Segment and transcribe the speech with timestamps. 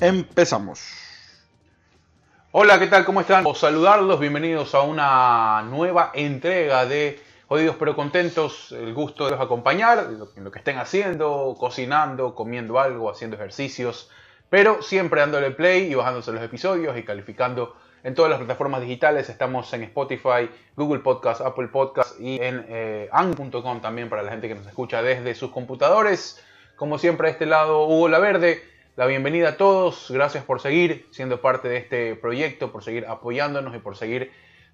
[0.00, 0.80] Empezamos.
[2.52, 3.04] Hola, ¿qué tal?
[3.04, 3.44] ¿Cómo están?
[3.54, 8.72] Saludarlos, bienvenidos a una nueva entrega de Jodidos pero Contentos.
[8.72, 14.10] El gusto de los acompañar en lo que estén haciendo, cocinando, comiendo algo, haciendo ejercicios,
[14.48, 19.28] pero siempre dándole play y bajándose los episodios y calificando en todas las plataformas digitales.
[19.28, 24.48] Estamos en Spotify, Google Podcast, Apple Podcast y en eh, ang.com también para la gente
[24.48, 26.42] que nos escucha desde sus computadores.
[26.76, 31.08] Como siempre, a este lado, Hugo La Verde la bienvenida a todos, gracias por seguir
[31.10, 34.30] siendo parte de este proyecto, por seguir apoyándonos y por seguir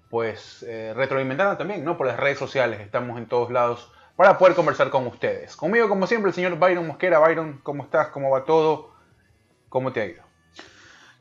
[0.09, 1.97] pues eh, retroalimentando también, ¿no?
[1.97, 5.55] Por las redes sociales, estamos en todos lados para poder conversar con ustedes.
[5.55, 7.19] Conmigo, como siempre, el señor Byron Mosquera.
[7.19, 8.09] Byron, ¿cómo estás?
[8.09, 8.91] ¿Cómo va todo?
[9.69, 10.23] ¿Cómo te ha ido?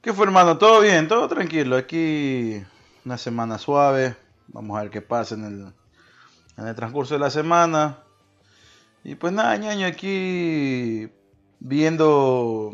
[0.03, 0.59] ¿Qué fue, hermano?
[0.59, 1.07] ¿Todo bien?
[1.07, 1.77] ¿Todo tranquilo?
[1.77, 2.61] Aquí
[3.05, 4.17] una semana suave.
[4.49, 5.73] Vamos a ver qué pasa en el,
[6.59, 7.99] en el transcurso de la semana.
[9.05, 11.09] Y pues nada, ñaño, aquí
[11.61, 12.73] viendo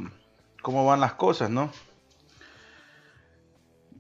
[0.63, 1.71] cómo van las cosas, ¿no?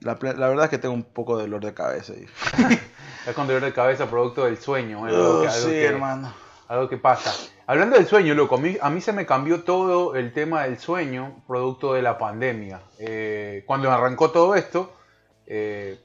[0.01, 2.13] La, verdad es que tengo un poco de dolor de cabeza.
[2.13, 2.27] Ahí.
[3.27, 5.05] es con dolor de cabeza producto del sueño.
[5.05, 6.33] algo, sí, hermano.
[6.67, 7.33] Algo que pasa.
[7.67, 11.95] Hablando del sueño, loco, a mí, se me cambió todo el tema del sueño producto
[11.95, 12.81] de la pandemia.
[12.99, 14.93] Eh, cuando arrancó todo esto,
[15.47, 16.01] eh,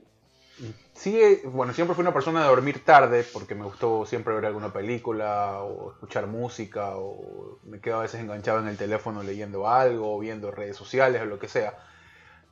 [0.98, 4.74] sí, bueno, siempre fui una persona de dormir tarde porque me gustó siempre ver alguna
[4.74, 10.16] película o escuchar música o me quedo a veces enganchado en el teléfono leyendo algo
[10.16, 11.78] o viendo redes sociales o lo que sea.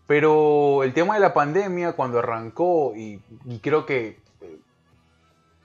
[0.08, 3.20] Pero el tema de la pandemia cuando arrancó y,
[3.62, 4.60] creo que, eh,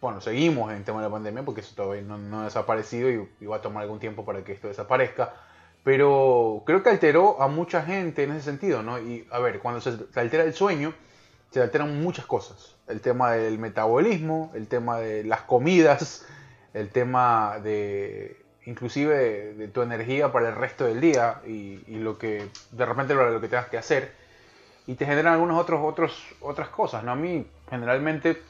[0.00, 3.46] bueno, seguimos en el tema de la pandemia porque eso todavía no, ha desaparecido y,
[3.46, 5.34] va a tomar algún tiempo para que esto desaparezca.
[5.84, 8.98] Pero creo que alteró a mucha gente en ese sentido, ¿no?
[8.98, 10.94] Y a ver, cuando se altera el sueño,
[11.50, 12.76] se alteran muchas cosas.
[12.88, 16.26] El tema del metabolismo, el tema de las comidas,
[16.74, 22.48] el tema de inclusive de, tu energía para el resto del día y, lo que
[22.70, 24.12] de repente lo, lo, que tengas que hacer
[24.86, 27.02] y te generan algunas otros, otros, otras cosas.
[27.02, 27.12] ¿no?
[27.12, 28.42] A mí generalmente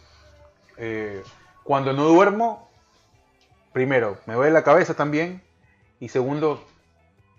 [0.77, 1.23] eh,
[1.63, 2.71] cuando no duermo,
[3.73, 5.43] primero me duele la cabeza también
[6.01, 6.65] y segundo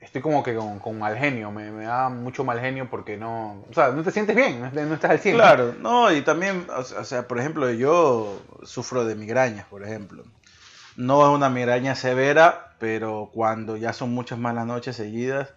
[0.01, 3.89] estoy como que con, mal genio, me, da mucho mal genio porque no, o sea,
[3.89, 5.35] no te sientes bien, no, estás al 100.
[5.35, 10.23] Claro, no, y también, o sea, por ejemplo, yo sufro de migrañas, por ejemplo.
[10.97, 15.53] No es una migraña severa, pero cuando ya son muchas malas noches seguidas,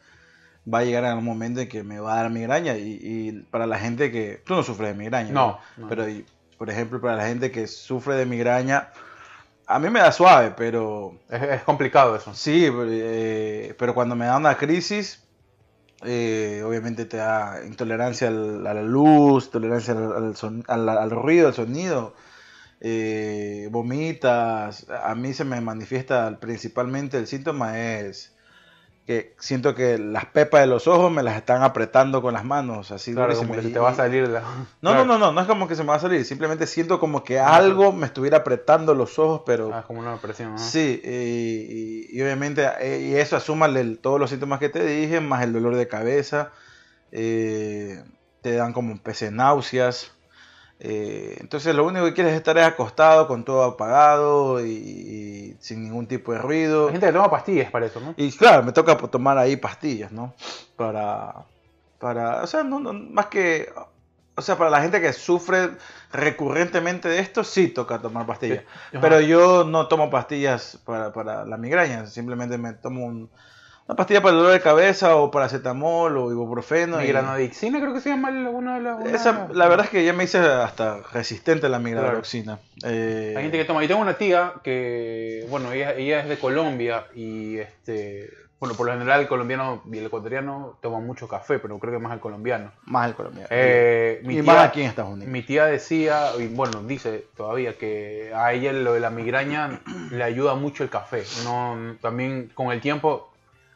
[0.72, 2.76] va a llegar un momento en que me va a dar migraña.
[2.76, 6.06] Y, para la gente que, tú no sufres de migraña, no, pero
[6.58, 8.90] por ejemplo, para la gente que sufre de migraña,
[9.66, 11.18] a mí me da suave, pero...
[11.30, 12.34] Es, complicado eso.
[12.34, 15.22] Sí, eh, pero cuando me da una crisis,
[16.04, 22.14] eh, obviamente te da intolerancia a la luz, tolerancia al, ruido, al sonido,
[22.80, 24.86] eh, vomitas.
[24.90, 28.33] A mí se me manifiesta principalmente el síntoma es
[29.06, 32.90] que siento que las pepas de los ojos me las están apretando con las manos,
[32.90, 34.40] así claro, como que se te va a salir la...
[34.80, 36.98] No, no, no, no, no es como que se me va a salir, simplemente siento
[36.98, 39.74] como que algo me estuviera apretando los ojos, pero...
[39.74, 40.58] Ah, como una presión, ¿no?
[40.58, 45.52] Sí, y, obviamente, eh, y eso asúmale todos los síntomas que te dije, más el
[45.52, 46.52] dolor de cabeza,
[47.12, 48.02] eh,
[48.40, 50.12] te dan como un pese náuseas,
[50.80, 56.06] eh, entonces lo único que quieres es estar acostado con todo apagado y, sin ningún
[56.06, 56.86] tipo de ruido.
[56.86, 58.14] Hay gente que toma pastillas para eso, ¿no?
[58.16, 60.34] Y claro, me toca tomar ahí pastillas, ¿no?
[60.76, 61.46] Para,
[61.98, 63.72] para, o sea, no, más que,
[64.34, 65.70] o sea, para la gente que sufre
[66.12, 68.64] recurrentemente de esto, sí toca tomar pastillas.
[68.92, 73.30] Pero yo no tomo pastillas para, para la migraña, simplemente me tomo un
[73.86, 76.98] una pastilla para el dolor de cabeza o paracetamol o ibuprofeno.
[76.98, 79.54] Migranodixina creo que se llama una de las...
[79.54, 82.58] la verdad es que ya me hice hasta resistente a la migranodoxina.
[82.82, 83.82] Eh, Hay gente que toma.
[83.82, 88.30] Yo tengo una tía que, bueno, ella, ella es de Colombia y este...
[88.60, 91.98] Bueno, por lo general el colombiano y el ecuatoriano toman mucho café, pero creo que
[91.98, 92.72] más el colombiano.
[92.86, 93.48] Más el colombiano.
[93.50, 95.30] Eh, y más aquí en Estados Unidos.
[95.30, 100.24] Mi tía decía, y bueno, dice todavía que a ella lo de la migraña le
[100.24, 101.24] ayuda mucho el café.
[101.44, 103.33] No, también con el tiempo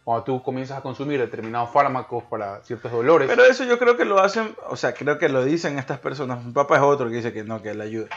[0.08, 3.28] cuando tú comienzas a consumir determinados fármacos para ciertos dolores.
[3.28, 6.42] Pero eso yo creo que lo hacen, o sea, creo que lo dicen estas personas.
[6.42, 8.08] Mi papá es otro que dice que no, que le ayuda.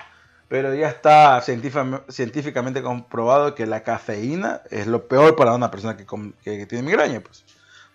[0.47, 6.05] Pero ya está científicamente comprobado que la cafeína es lo peor para una persona que,
[6.41, 7.43] que, tiene migraña, pues.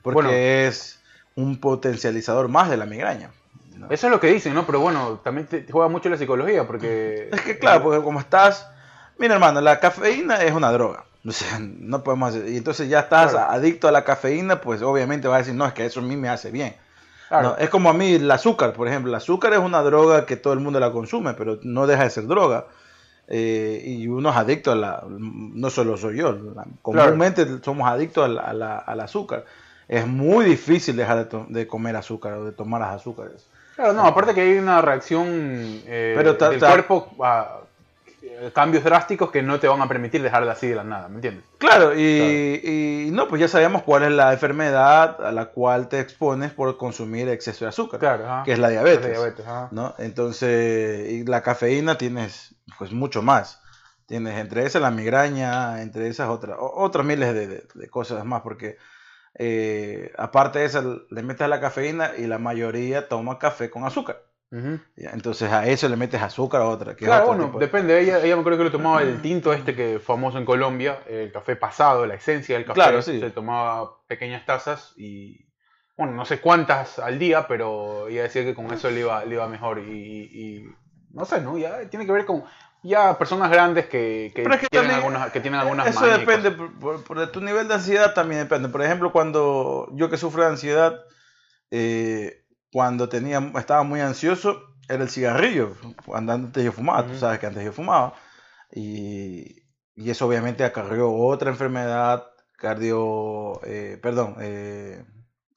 [0.03, 1.01] Porque es
[1.35, 3.31] un potencializador más de la migraña.
[3.89, 4.67] Eso es lo que dicen, ¿no?
[4.67, 7.31] Pero bueno, también te juega mucho la psicología, porque...
[7.33, 8.69] Es que claro, porque como estás...
[9.17, 11.07] Mira, hermano, la cafeína es una droga.
[11.29, 12.49] O sea, no podemos hacer.
[12.49, 15.73] Y entonces ya estás adicto a la cafeína, pues obviamente vas a decir, no, es
[15.73, 16.75] que eso a mí me hace bien.
[17.59, 19.11] es como a mí el azúcar, por ejemplo.
[19.11, 22.11] El azúcar es una droga que todo el mundo la consume, pero no deja de
[22.11, 22.67] ser droga.
[23.29, 25.03] Eh, y uno es adicto a la.
[25.09, 26.37] No solo soy yo,
[26.81, 29.45] comúnmente somos adictos al azúcar.
[29.89, 33.49] es muy difícil dejar de, to- de comer azúcar o de tomar las azúcares.
[33.75, 37.61] Claro, no, aparte que hay una reacción eh, Pero ta- del cuerpo a
[38.39, 41.09] eh, cambios drásticos que no te van a permitir dejar de así de la nada,
[41.09, 41.45] ¿me entiendes?
[41.59, 46.01] Claro, y, y no, pues ya sabemos cuál es la enfermedad a la cual te
[46.01, 48.45] expones por consumir exceso de azúcar, Claro, ajá.
[48.45, 49.03] que es la diabetes.
[49.03, 49.69] La diabetes, ajá.
[49.73, 49.95] ¿no?
[49.99, 53.61] Entonces, y la cafeína tienes pues mucho más.
[54.07, 58.43] Tienes entre esas la migraña, entre esas otras, otras miles de, de- de cosas más,
[58.43, 58.77] porque
[59.39, 64.23] eh, aparte de eso, le metes la cafeína y la mayoría toma café con azúcar.
[64.53, 64.79] Ujú.
[64.97, 65.11] ¿ya?
[65.11, 66.95] Entonces a eso le metes azúcar a otra.
[66.97, 68.01] Que es Claro, otro bueno, tipo de- depende.
[68.01, 71.33] Ella, ella me acuerdo que lo tomaba el tinto este que famoso en Colombia, el
[71.33, 72.75] café pasado, la esencia del café.
[72.81, 73.19] Claro, sí.
[73.21, 75.47] Se tomaba pequeñas tazas y,
[75.97, 79.35] bueno, no sé cuántas al día, pero ella decía que con eso le iba, le
[79.35, 79.81] iba mejor.
[79.81, 80.65] Y, y- y
[81.13, 81.59] no sé, ¿no?
[81.59, 82.45] Ya tiene que ver con
[82.83, 86.53] ya personas grandes que, que es que tienen, también, algunas, que tienen algunas Eso depende,
[86.53, 88.69] por, por- por de tu nivel de ansiedad también depende.
[88.69, 91.01] Por ejemplo, cuando yo que sufro de ansiedad,
[91.73, 92.45] eh,
[92.77, 95.73] cuando tenía, estaba muy ansioso, era el cigarrillo.
[96.05, 98.13] Cuando antes yo fumaba, tú sabes que antes yo fumaba.
[98.71, 99.63] Y,
[99.95, 102.27] y eso obviamente acarreó otra enfermedad
[102.59, 105.03] cardio, eh, perdón, eh,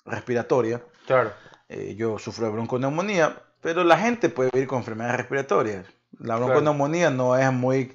[0.06, 0.81] respiratoria.
[1.07, 1.33] Claro.
[1.68, 5.88] Eh, yo sufro de bronconeumonía, pero la gente puede vivir con enfermedades respiratorias.
[6.19, 6.45] La Claro.
[6.45, 7.94] bronconeumonía no es muy,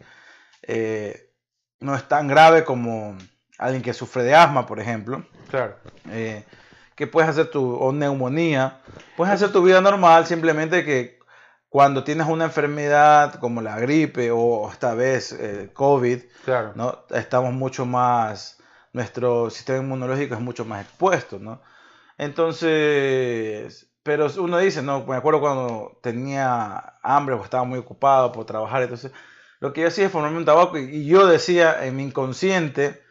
[1.81, 3.17] no es tan grave como
[3.57, 5.77] alguien que sufre de asma, por ejemplo, Claro.
[6.95, 8.81] Que puedes hacer tu, o neumonía,
[9.17, 11.19] puedes hacer tu vida normal, simplemente que
[11.69, 16.73] cuando tienes una enfermedad como la gripe o esta vez eh, COVID, Claro.
[16.77, 17.05] ¿no?
[17.11, 18.59] Estamos mucho más,
[18.93, 21.61] nuestro sistema inmunológico es mucho más expuesto, ¿no?
[22.17, 28.45] Entonces, pero uno dice, no, me acuerdo cuando tenía hambre o estaba muy ocupado por
[28.45, 29.11] trabajar, entonces,
[29.61, 33.03] lo que yo hacía es fumarme un tabaco y, y yo decía en mi inconsciente,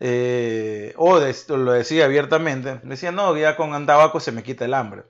[0.00, 4.64] eh, o de- lo decía abiertamente, decía, no, ya con un tabaco se me quita
[4.64, 5.02] el hambre.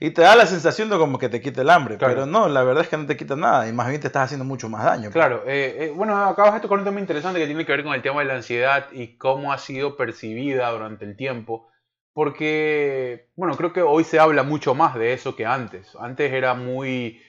[0.00, 2.14] Y te da la sensación de como que te quita el hambre, Claro.
[2.14, 4.24] pero no, la verdad es que no te quita nada y más bien te estás
[4.24, 5.10] haciendo mucho más daño.
[5.10, 7.94] Claro, eh, eh, bueno, acabas de tocar un tema interesante que tiene que ver con
[7.94, 11.68] el tema de la ansiedad y cómo ha sido percibida durante el tiempo,
[12.12, 15.94] porque, bueno, creo que hoy se habla mucho más de eso que antes.
[15.98, 17.22] Antes era muy,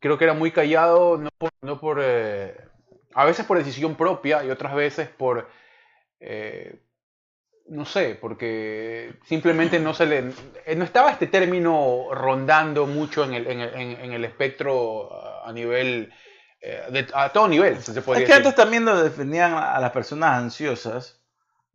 [0.00, 2.00] creo que era muy callado, no por, no por
[3.14, 5.48] a veces por decisión propia y otras veces por,
[6.20, 6.80] eh,
[7.68, 10.32] no sé, porque simplemente no se le,
[10.66, 15.10] eh, no estaba este término rondando mucho en el, en el, en- el espectro
[15.44, 16.12] a nivel,
[16.60, 20.38] eh, de- a todo nivel, se Es que antes también lo definían a las personas
[20.38, 21.20] ansiosas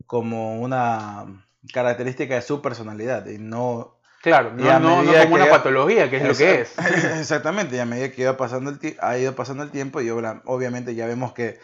[0.06, 1.44] como una
[1.74, 3.96] característica de su personalidad y no...
[4.22, 6.78] Claro, no, no, no medida como una ya- patología, que es lo que es.
[7.19, 10.96] Exactamente, y a medida que iba pasando el ha ido pasando el tiempo y obviamente
[10.96, 11.60] ya vemos que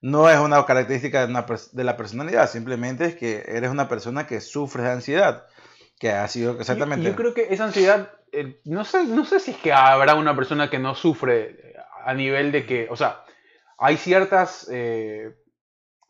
[0.00, 3.88] no es una característica de, una pers- de la personalidad, simplemente es que eres una
[3.88, 5.46] persona que sufre de ansiedad,
[5.98, 7.04] que ha sido exactamente...
[7.04, 10.14] Yo, yo creo que esa ansiedad, eh, no, sé, no sé si es que habrá
[10.14, 11.74] una persona que no sufre eh,
[12.04, 13.24] a nivel de que, o sea,
[13.78, 15.34] hay ciertas, eh,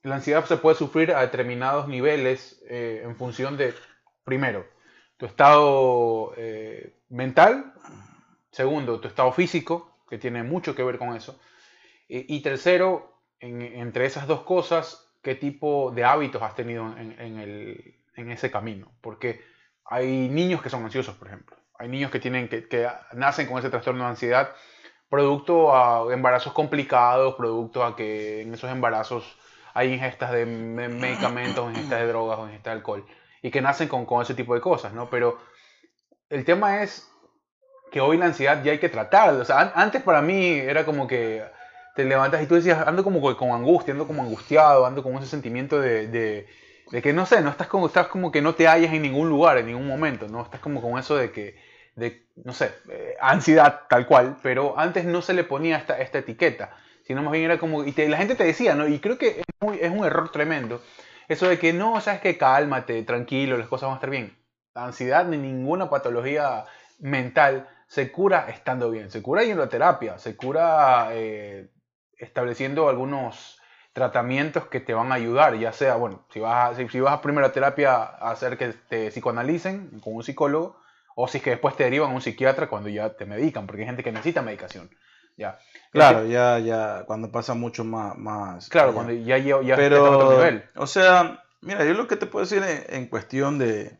[0.02, 3.74] la ansiedad se puede sufrir a determinados niveles eh, en función de,
[4.24, 4.66] primero,
[5.24, 7.72] tu estado eh, mental,
[8.50, 11.40] segundo, tu estado físico, que tiene mucho que ver con eso,
[12.08, 18.30] y, y tercero, en- entre esas dos cosas, qué tipo de hábitos has tenido en,
[18.30, 19.40] ese camino, porque
[19.86, 21.56] hay niños que son ansiosos, por ejemplo.
[21.78, 24.50] Hay niños que, tienen, que, nacen con ese trastorno de ansiedad
[25.08, 29.38] producto a embarazos complicados, producto a que en esos embarazos
[29.72, 33.06] hay ingestas de me- medicamentos, ingestas de drogas o ingestas de alcohol,
[33.44, 35.10] y que nacen con, con ese tipo de cosas, ¿no?
[35.10, 35.38] Pero
[36.30, 37.08] el tema es
[37.92, 39.42] que hoy la ansiedad ya hay que tratarla.
[39.42, 41.44] O sea, an- antes para mí era como que
[41.96, 45.26] te levantas y tú decías, ando como con angustia, ando como angustiado, ando con ese
[45.28, 46.48] sentimiento de, de,
[46.90, 49.28] de que no sé, no estás como, estás como que no te hallas en ningún
[49.28, 50.42] lugar, en ningún momento, ¿no?
[50.42, 51.56] Estás como con eso de que,
[51.96, 56.18] de, no sé, eh, ansiedad tal cual, pero antes no se le ponía esta, esta
[56.18, 58.88] etiqueta, sino más bien era como, y te- la gente te decía, ¿no?
[58.88, 60.82] Y creo que es, muy- es un error tremendo,
[61.28, 64.36] eso de que no, sabes que cálmate, tranquilo, las cosas van a estar bien.
[64.74, 66.64] La ansiedad ni ninguna patología
[66.98, 71.70] mental se cura estando bien, se cura yendo a terapia, se cura eh,
[72.18, 73.60] estableciendo algunos
[73.92, 77.22] tratamientos que te van a ayudar, ya sea, bueno, si vas si, si vas a
[77.22, 80.80] primero a terapia a hacer que te psicoanalicen con un psicólogo,
[81.14, 83.82] o si es que después te derivan a un psiquiatra cuando ya te medican, porque
[83.82, 84.90] hay gente que necesita medicación.
[85.36, 85.58] Ya.
[85.94, 88.18] Claro, ya, ya, cuando pasa mucho más...
[88.18, 88.94] más Claro, allá.
[88.94, 90.64] cuando ya, ya, ya a otro nivel.
[90.74, 93.98] o sea, mira, yo lo que te puedo decir en, en cuestión de,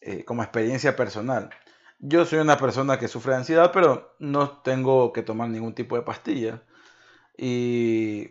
[0.00, 1.50] eh, como experiencia personal,
[1.98, 5.96] yo soy una persona que sufre de ansiedad, pero no tengo que tomar ningún tipo
[5.96, 6.62] de pastilla.
[7.36, 8.30] Y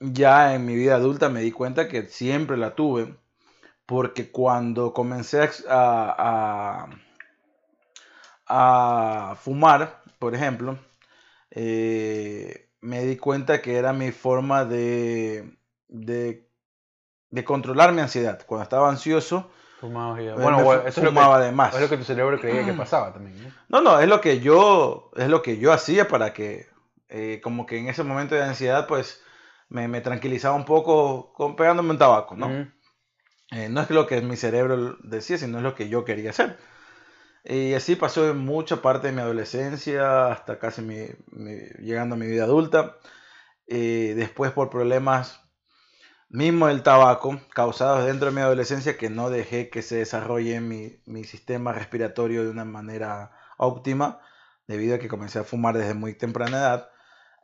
[0.00, 3.16] ya en mi vida adulta me di cuenta que siempre la tuve,
[3.86, 6.88] porque cuando comencé a,
[8.46, 10.78] a, fumar, por ejemplo,
[11.50, 16.44] eh, me di cuenta que era mi forma de, de,
[17.44, 18.44] controlar mi ansiedad.
[18.46, 19.50] Cuando estaba ansioso,
[19.80, 21.72] Fumaba eh, bueno, eso fumaba de más.
[21.74, 23.54] Es lo que tu cerebro creía que pasaba también.
[23.68, 23.80] ¿no?
[23.80, 26.66] no, es lo que yo, es lo que yo hacía para que,
[27.08, 29.22] eh, como que en ese momento de ansiedad, pues
[29.68, 32.68] me, tranquilizaba un poco con, pegándome un tabaco, ¿no?
[33.50, 36.58] Eh, no es lo que mi cerebro decía, sino es lo que yo quería hacer.
[37.48, 40.82] Y así pasó en mucha parte de mi adolescencia, hasta casi
[41.80, 42.96] llegando a mi vida adulta.
[43.66, 45.40] Eh, después por problemas
[46.28, 51.00] mismo del tabaco, causados dentro de mi adolescencia, que no dejé que se desarrolle mi,
[51.06, 54.20] mi sistema respiratorio de una manera óptima,
[54.66, 56.90] debido a que comencé a fumar desde muy temprana edad.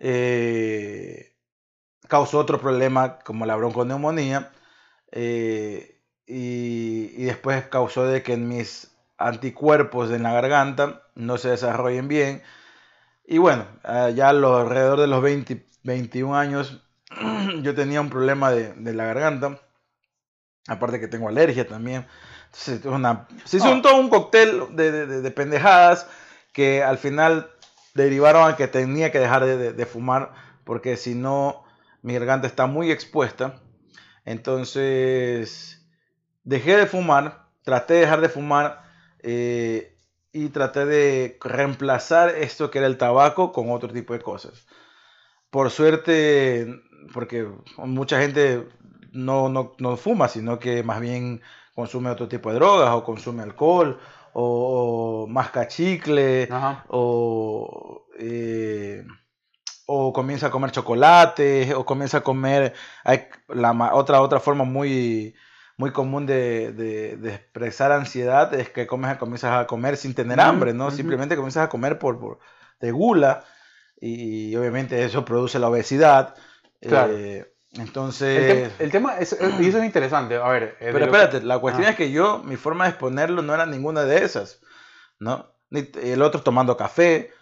[0.01, 1.35] Eh,
[2.09, 4.53] causó otro problema como la bronconeumonía.
[5.13, 12.09] Eh, y, después causó de que en mis anticuerpos en la garganta no se desarrollen
[12.09, 12.43] bien.
[13.27, 16.83] Y bueno, ah, ya alrededor de los 20, 21 años
[17.63, 19.61] yo tenía un problema de, la garganta.
[20.67, 22.07] Aparte que tengo alergia también.
[22.47, 26.07] Entonces, una, se hizo un, todo un cóctel de, de, pendejadas
[26.53, 27.51] que al final
[27.95, 30.33] derivaron a que tenía que dejar de, fumar
[30.65, 31.65] porque si no
[32.03, 33.61] mi garganta está muy expuesta.
[34.25, 35.85] Entonces
[36.45, 38.84] dejé de fumar, traté de dejar de fumar
[39.25, 39.97] eh,
[40.33, 44.67] y traté de reemplazar esto que era el tabaco con otro tipo de cosas.
[45.51, 46.67] Por suerte,
[47.13, 48.69] porque mucha gente
[49.13, 51.41] no, no, fuma, sino que más bien
[51.75, 53.99] consume otro tipo de drogas o consume alcohol
[54.35, 56.49] o, masca chicle
[56.89, 59.05] o, eh,
[59.87, 65.35] o comienza a comer chocolate o comienza a comer hay la otra otra forma muy
[65.77, 70.91] muy común de, expresar ansiedad es que comes, comienzas a comer sin tener hambre, ¿no?
[70.91, 72.39] Simplemente comienzas a comer por, por
[72.81, 73.45] de gula
[74.01, 76.35] y, obviamente eso produce la obesidad.
[76.81, 77.13] Claro.
[77.17, 78.73] Eh, entonces...
[78.79, 80.77] El, tema, es, y eso es interesante, a ver...
[80.79, 84.25] Pero espérate, la cuestión es que yo, mi forma de exponerlo no era ninguna de
[84.25, 84.61] esas,
[85.19, 85.53] ¿no?
[85.71, 87.33] el otro tomando café,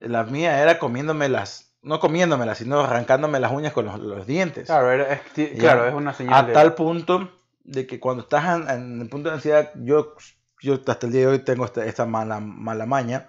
[0.00, 4.66] la mía era comiéndome las, no comiéndomelas, sino arrancándome las uñas con los, dientes.
[4.66, 5.20] Claro, es,
[5.56, 6.50] claro, es una señal.
[6.50, 10.14] A tal punto de que cuando estás en, el punto de ansiedad, yo,
[10.60, 13.28] yo hasta el día de hoy tengo esta, mala, mala maña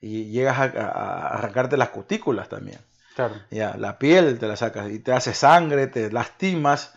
[0.00, 2.80] y llegas a, arrancarte las cutículas también.
[3.14, 3.34] Claro.
[3.50, 6.94] Ya, la piel te la sacas y te hace sangre, te lastimas.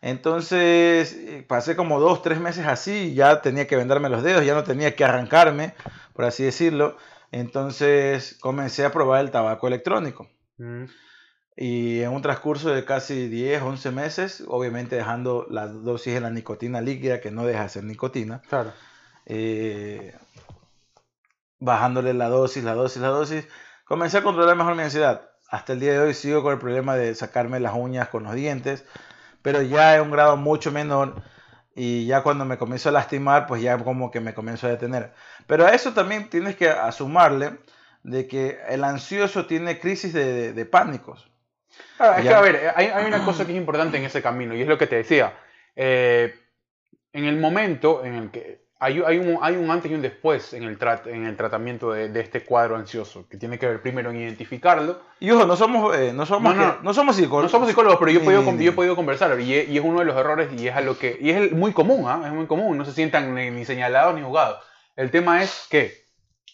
[0.00, 4.54] Entonces eh, pasé como dos, tres meses así, ya tenía que venderme los dedos, ya
[4.54, 5.74] no tenía que arrancarme,
[6.12, 6.96] por así decirlo.
[7.32, 10.28] Entonces comencé a probar el tabaco electrónico.
[10.58, 10.84] Mm.
[11.56, 16.30] Y en un transcurso de casi 10, 11 meses, obviamente dejando la dosis de la
[16.30, 18.42] nicotina líquida, que no deja de ser nicotina.
[18.48, 18.72] Claro.
[19.24, 20.14] Eh,
[21.58, 23.48] bajándole la dosis, la dosis, la dosis.
[23.84, 25.30] Comencé a controlar mejor mi ansiedad.
[25.48, 28.34] Hasta el día de hoy sigo con el problema de sacarme las uñas con los
[28.34, 28.84] dientes,
[29.40, 31.22] pero ya en un grado mucho menor.
[31.74, 35.14] Y ya cuando me comienzo a lastimar, pues ya como que me comienzo a detener.
[35.46, 37.58] Pero a eso también tienes que asumarle
[38.02, 41.30] de que el ansioso tiene crisis de, de pánicos.
[41.98, 44.54] Ah, es que, a ver, hay, hay, una cosa que es importante en ese camino,
[44.54, 45.34] y es lo que te decía.
[45.74, 46.34] Eh,
[47.12, 50.52] en el momento en el que hay, hay, un, hay un antes y un después
[50.52, 54.10] en el, en el tratamiento de, de, este cuadro ansioso, que tiene que ver primero
[54.10, 55.00] en identificarlo.
[55.18, 57.44] Y ojo, no somos, eh, no somos, no, somos psicólogos.
[57.44, 59.84] No somos psicólogos, pero yo he podido, yo he podido conversar, y es, y es,
[59.84, 62.22] uno de los errores, y es, a lo que, y es muy común, ¿ah?
[62.26, 64.62] es muy común, no se sientan ni, ni señalados ni juzgados.
[64.94, 66.06] El tema es que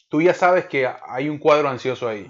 [0.08, 2.28] tú ya sabes que hay un cuadro ansioso ahí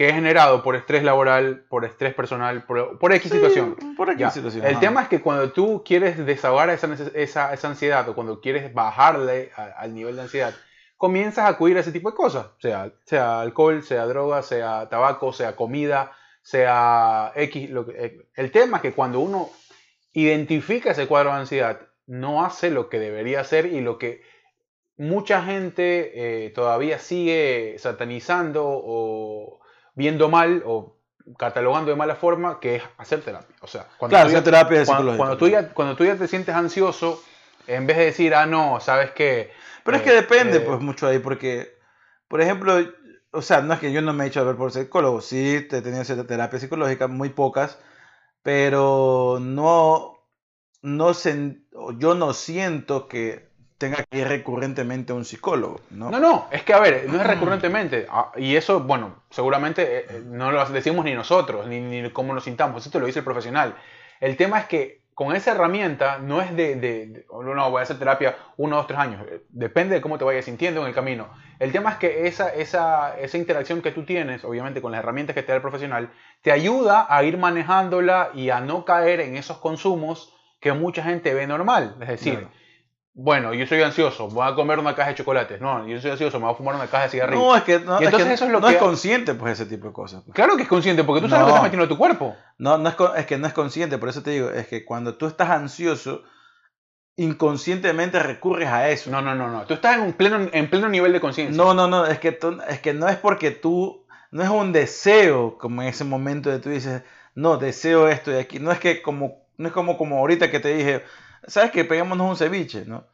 [0.00, 3.76] que es generado por estrés laboral, por estrés personal, por, por X situación.
[3.98, 4.64] Por X situación.
[4.64, 8.72] El tema es que cuando tú quieres desahogar esa, esa, esa ansiedad o cuando quieres
[8.72, 10.54] bajarle al nivel de ansiedad,
[10.96, 15.34] comienzas a acudir a ese tipo de cosas, sea, sea alcohol, sea droga, sea tabaco,
[15.34, 17.68] sea comida, sea X.
[17.68, 19.50] Lo que, eh, el tema es que cuando uno
[20.14, 24.22] identifica ese cuadro de ansiedad, no hace lo que debería hacer y lo que
[24.96, 29.59] mucha gente eh, todavía sigue satanizando o
[30.00, 30.96] viendo mal o
[31.38, 33.54] catalogando de mala forma, que es hacer terapia.
[33.60, 36.26] O sea, cuando claro, tú ya, terapia cuando, cuando, tú ya, cuando tú ya te
[36.26, 37.22] sientes ansioso,
[37.66, 39.52] en vez de decir, ah, no, sabes que...
[39.84, 41.78] Pero es que depende, eh, pues, mucho ahí, porque,
[42.28, 42.74] por ejemplo,
[43.30, 45.56] o sea, no es que yo no me he hecho a ver por psicólogo, sí,
[45.56, 47.78] he tenido cierta terapia psicológica, muy pocas,
[48.42, 50.18] pero no,
[50.80, 51.12] no
[51.98, 53.49] yo no siento que
[53.80, 56.10] tenga que ir recurrentemente a un psicólogo, ¿no?
[56.10, 58.06] No, no, es que a ver, no es recurrentemente.
[58.10, 62.34] Ah, y eso, bueno, seguramente eh, eh, no lo decimos ni nosotros, ni, ni cómo
[62.34, 63.74] nos sintamos, esto lo dice el profesional.
[64.20, 67.82] El tema es que con esa herramienta no es de, de, de, no, voy a
[67.84, 69.24] hacer terapia uno, dos, tres años.
[69.48, 71.30] Depende de cómo te vayas sintiendo en el camino.
[71.58, 75.34] El tema es que esa, esa, esa interacción que tú tienes, obviamente con las herramientas
[75.34, 76.10] que te da el profesional,
[76.42, 81.32] te ayuda a ir manejándola y a no caer en esos consumos que mucha gente
[81.32, 81.96] ve normal.
[82.02, 82.60] Es decir, Claro.
[83.12, 85.60] Bueno, yo soy ansioso, voy a comer una caja de chocolates.
[85.60, 87.42] No, yo soy ansioso, me voy a fumar una caja de cigarrillos.
[87.44, 89.34] No, es que no, Y es, entonces que eso es lo no que- es consciente,
[89.34, 90.22] pues, ese tipo de cosas.
[90.24, 90.34] pues.
[90.34, 92.36] Claro que es consciente, porque tú sabes lo que estás metiendo en tu cuerpo.
[92.58, 95.16] No, no es, es que no es consciente, por eso te digo, es que cuando
[95.16, 96.22] tú estás ansioso,
[97.16, 99.10] inconscientemente recurres a eso.
[99.10, 99.66] No, no, no, no.
[99.66, 101.56] Tú estás en un pleno, en pleno nivel de conciencia.
[101.56, 104.72] No, no, no, es que, tú- es que no es porque tú, no es un
[104.72, 107.02] deseo, como en ese momento de tú dices,
[107.34, 108.58] no, deseo esto de aquí.
[108.58, 111.02] No es que como, no es como, como ahorita que te dije,
[111.46, 113.06] ¿sabes que Peguémonos un ceviche, ¿no?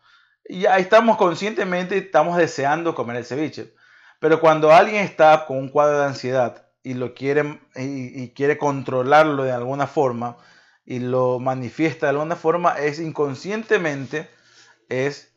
[0.48, 3.74] Y ahí estamos conscientemente, estamos deseando comer el ceviche.
[4.20, 9.42] Pero cuando alguien está con un cuadro de ansiedad y lo quiere, y, quiere controlarlo
[9.42, 10.36] de alguna forma,
[10.84, 14.30] y lo manifiesta de alguna forma, es inconscientemente,
[14.88, 15.32] es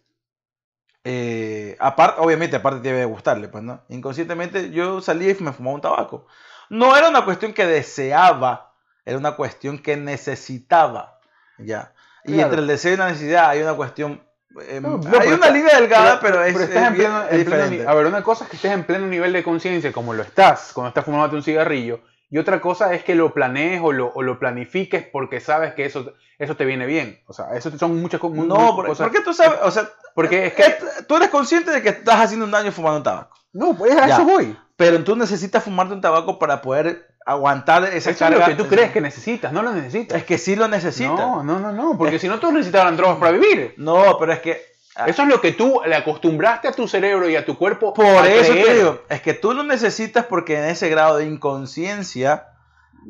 [1.04, 3.84] eh, aparte, obviamente, aparte debe de gustarle, pues, ¿no?
[3.90, 6.28] Inconscientemente yo salí y me fumaba un tabaco.
[6.70, 11.20] No era una cuestión que deseaba, era una cuestión que necesitaba,
[11.58, 11.94] ya.
[12.26, 12.48] Y Claro.
[12.50, 14.22] entre el deseo y la necesidad hay una cuestión,
[14.68, 17.24] eh, No, no, hay pero una está- línea delgada, pero, es, estás es en pleno,
[17.30, 19.92] es en pleno A ver, una cosa es que estés en pleno nivel de conciencia,
[19.92, 23.82] como lo estás cuando estás fumándote un cigarrillo, y otra cosa es que lo planees
[23.84, 27.22] o lo, o lo planifiques porque sabes que eso, eso te viene bien.
[27.26, 29.08] O sea, eso son muchas co- mu- no, por- cosas.
[29.08, 30.62] porque tú sabes, o sea, Porque es que.
[30.64, 33.96] es- tú eres consciente de que estás haciendo un daño fumando un tabaco, No, pues
[33.98, 34.14] a Ya.
[34.16, 34.56] eso voy.
[34.76, 38.40] pero tú necesitas fumarte un tabaco para poder aguantar esa Eso es carga.
[38.40, 40.18] lo que tú crees que necesitas, no lo necesitas.
[40.18, 41.16] Es que sí lo necesitas.
[41.18, 43.74] no, no, no, no, porque si no todos necesitaran drogas para vivir.
[43.78, 45.06] No, pero es que Ah.
[45.08, 47.94] Eso es lo que tú le acostumbraste a tu cerebro y a tu cuerpo.
[47.94, 52.48] por eso te digo, es que tú lo necesitas porque en ese grado de inconsciencia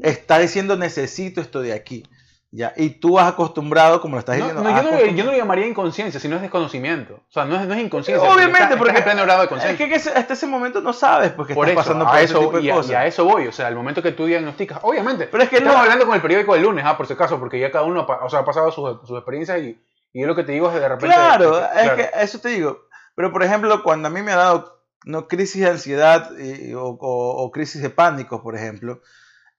[0.04, 2.04] está diciendo necesito esto de aquí.
[2.52, 4.64] Ya, y tú has acostumbrado, como lo estás No, diciendo.
[4.68, 7.14] no, yo, no, acostum- yo no lo llamaría inconsciencia, sino es desconocimiento.
[7.30, 8.28] O sea, no es, no es inconsciencia.
[8.28, 9.88] Obviamente, porque en pleno grado de es conciencia.
[9.88, 12.40] que ese- hasta ese momento no sabes porque Por estás eso, pasando por ese eso,
[12.40, 12.92] tipo de y, cosas.
[12.92, 13.46] y a eso voy.
[13.46, 15.28] O sea, al momento que tú diagnosticas, obviamente.
[15.28, 17.60] Pero es que estamos hablando con el periódico del lunes, ah, por si acaso, porque
[17.60, 19.80] ya cada uno pa- o sea, ha pasado sus, sus experiencias y,
[20.12, 21.14] y yo lo que te digo es de repente.
[21.16, 21.96] Claro, es claro.
[21.98, 22.80] que eso te digo.
[23.14, 26.84] Pero por ejemplo, cuando a mí me ha dado no, crisis de ansiedad y- o,
[26.84, 29.02] o- o crisis de pánico, por ejemplo,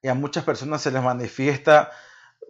[0.03, 1.93] y a muchas personas se les manifiesta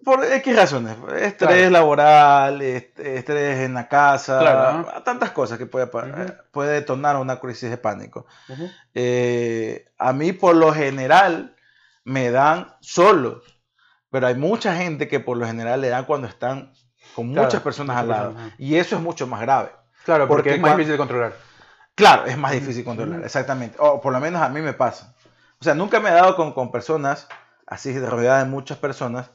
[0.05, 1.37] por X razones, estrés
[1.69, 1.71] Claro.
[1.71, 6.33] laboral, est- estrés en la casa, Claro, tantas cosas que puede, pa- Ujú.
[6.53, 8.27] puede detonar una crisis de pánico.
[8.49, 8.71] Ujú.
[8.95, 11.55] Eh, a mí por lo general
[12.05, 13.43] me dan solos,
[14.11, 16.73] pero hay mucha gente que por lo general le dan cuando están
[17.15, 18.31] con Claro, muchas personas al lado.
[18.33, 19.71] personas, Y eso es mucho más grave.
[20.05, 21.33] Claro, porque, Porque es más difícil de controlar.
[21.95, 23.77] Claro, es más difícil controlar, exactamente.
[23.79, 25.15] O por lo menos a mí me pasa.
[25.61, 27.29] O sea, nunca me he dado con, con personas,
[27.67, 29.31] así rodeada de muchas personas.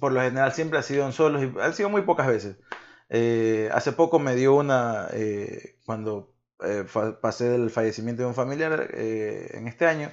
[0.00, 2.56] Por lo general siempre ha sido en solos y han sido muy pocas veces.
[3.08, 6.84] Eh, hace poco me dio una, eh, cuando eh,
[7.20, 10.10] pasé del fallecimiento de un familiar eh, en este año,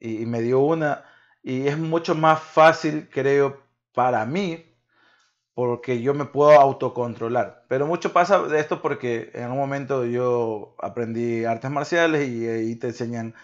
[0.00, 1.04] y, y me dio una,
[1.42, 3.62] y es mucho más fácil, creo,
[3.92, 4.64] para mí,
[5.54, 7.64] porque yo me puedo autocontrolar.
[7.68, 12.76] Pero mucho pasa de esto porque en un momento yo aprendí artes marciales y ahí
[12.76, 13.34] te enseñan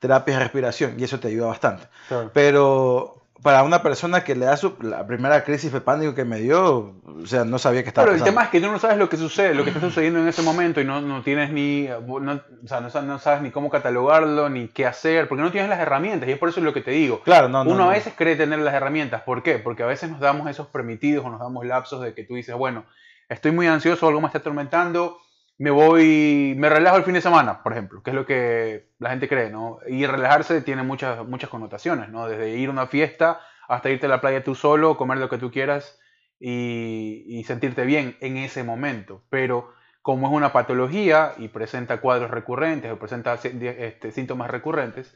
[0.00, 1.86] terapias de respiración y eso te ayuda bastante.
[2.08, 2.32] Claro.
[2.34, 6.38] Pero para una persona que le da su, la primera crisis de pánico que me
[6.40, 8.30] dio, o sea, no sabía que estaba el pasando.
[8.30, 10.42] tema es que tú no sabes lo que sucede, lo que está sucediendo en ese
[10.42, 12.32] momento y no, no tienes ni, no,
[12.64, 15.80] o sea, no, no sabes ni cómo catalogarlo, ni qué hacer, porque no tienes las
[15.80, 17.22] herramientas y es por eso lo que te digo.
[17.22, 17.90] Claro, no, no, Uno no.
[17.90, 19.58] a veces cree tener las herramientas, ¿por qué?
[19.58, 22.54] Porque a veces nos damos esos permitidos o nos damos lapsos de que tú dices,
[22.54, 22.84] bueno,
[23.28, 25.18] estoy muy ansioso, algo me está atormentando,
[25.60, 29.10] me voy, me relajo el fin de semana, por ejemplo, que es lo que la
[29.10, 29.78] gente cree, ¿no?
[29.86, 32.26] Y relajarse tiene muchas, muchas connotaciones, ¿no?
[32.26, 35.36] Desde ir a una fiesta hasta irte a la playa tú solo, comer lo que
[35.36, 36.00] tú quieras
[36.38, 39.22] y, y sentirte bien en ese momento.
[39.28, 45.14] Pero como es una patología y presenta cuadros recurrentes o presenta este, síntomas recurrentes,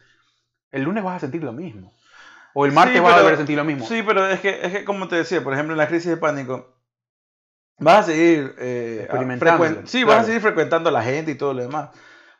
[0.72, 1.94] el lunes vas a sentir lo mismo.
[2.52, 3.86] O el martes Sí, vas a volver a sentir lo mismo.
[3.86, 6.18] Sí, pero es que, es que como te decía, por ejemplo, en la crisis de
[6.18, 6.73] pánico,
[7.78, 10.16] vas a seguir eh, Experimentándolo, frecuent- Sí, claro.
[10.16, 11.90] vas a seguir frecuentando a la gente y todo lo demás.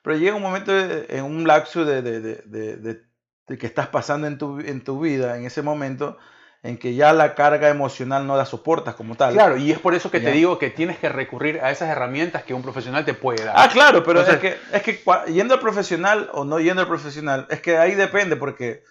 [0.02, 4.26] Pero llega un momento de- en un lapso de, de- de- de- que estás pasando
[4.26, 6.16] en tu, en tu vida, en ese momento,
[6.62, 9.34] en que ya la carga emocional no la soportas como tal.
[9.34, 10.30] Claro, y es por eso que Ya.
[10.30, 13.54] te digo que tienes que recurrir a esas herramientas que un profesional te puede dar.
[13.58, 16.88] Ah, claro, pero Entonces- es que, es que yendo al profesional o no yendo al
[16.88, 18.82] profesional, es que ahí depende, porque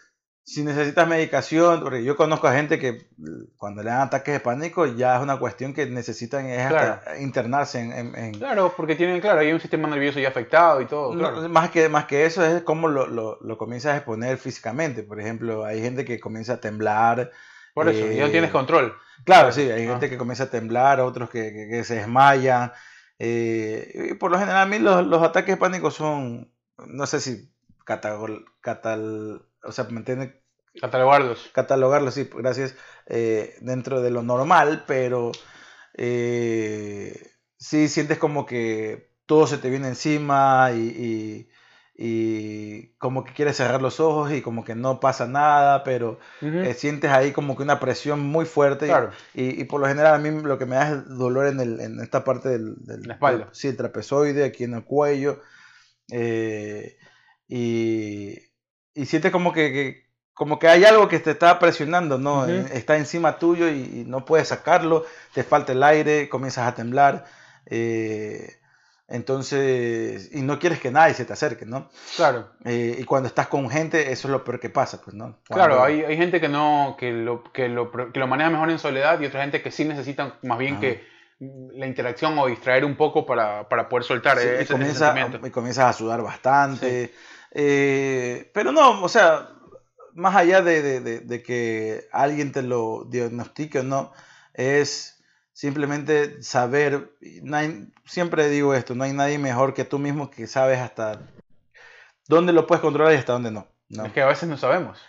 [0.45, 3.07] si necesitas medicación, porque yo conozco a gente que
[3.57, 7.79] cuando le dan ataques de pánico ya es una cuestión que necesitan es hasta internarse
[7.79, 7.91] en...
[7.93, 11.13] en- en- Claro, porque tienen, claro, hay un sistema nervioso ya afectado y todo.
[11.15, 11.47] No, claro.
[11.49, 15.03] más, que, más que eso es cómo lo, lo, lo comienzas a exponer físicamente.
[15.03, 17.31] Por ejemplo, hay gente que comienza a temblar,
[17.73, 18.93] Por eso, y no tienes Eh, control.
[19.23, 19.91] Claro, sí, hay Ah.
[19.91, 22.73] gente que comienza a temblar, otros que, que- que se desmayan.
[23.19, 26.51] eh, y por lo general, a mí los, los ataques de pánico son,
[26.87, 27.49] no sé si
[27.85, 30.41] catagol- catal, o sea, ¿me?
[30.79, 31.49] Catalogarlos.
[31.53, 32.75] catalogarlo, sí, gracias,
[33.07, 35.31] eh, dentro de lo normal, pero
[35.95, 41.49] eh, sí sientes como que todo se te viene encima y, y-
[41.95, 46.73] y como que quieres cerrar los ojos y como que no pasa nada, pero eh,
[46.73, 49.11] sientes ahí como que una presión muy fuerte y- Claro.
[49.35, 51.79] y, y por lo general a mí lo que me da es dolor en, el,
[51.79, 53.49] en esta parte del, del- La espalda.
[53.51, 55.39] sí, el trapezoide, aquí en el cuello.
[57.47, 58.37] y,
[58.95, 60.03] y sientes como que, que-
[60.33, 62.47] como que hay algo que te está presionando, ¿no?
[62.47, 66.73] Eh, Está encima tuyo y, y no puedes sacarlo, te falta el aire, comienzas a
[66.75, 67.25] temblar.
[67.67, 68.49] eh,
[69.07, 71.89] entonces, y no quieres que nadie se te acerque, ¿no?
[72.15, 72.49] Claro.
[72.65, 75.39] Eh, y cuando estás con gente, eso es lo peor que pasa, pues, ¿no?
[75.43, 78.79] Claro, hay, hay gente que no que lo, que, lo, que lo maneja mejor en
[78.79, 80.81] soledad y otra gente que sí necesita más bien Ajá.
[80.81, 81.03] que
[81.39, 85.13] la interacción o distraer un poco para, para poder soltar Sí, y, ese, ese comienza-
[85.13, 85.47] sentimiento.
[85.47, 87.13] y comienzas a sudar bastante.
[87.55, 89.49] Eh, pero no, o sea,
[90.13, 94.11] más allá de, de- de- de que alguien te lo diagnostique o no,
[94.53, 99.99] es simplemente saber, y no hay- siempre digo esto, no hay nadie mejor que tú
[99.99, 101.21] mismo que sabes hasta
[102.27, 103.67] dónde lo puedes controlar y hasta dónde no.
[103.89, 104.05] ¿no?
[104.05, 104.99] Es que a veces no sabemos.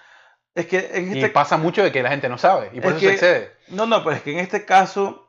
[0.55, 2.93] Es que en Y este pasa mucho de que la gente no sabe y por
[2.93, 3.53] Es eso se que- excede.
[3.69, 5.24] No, no, pero es que en este caso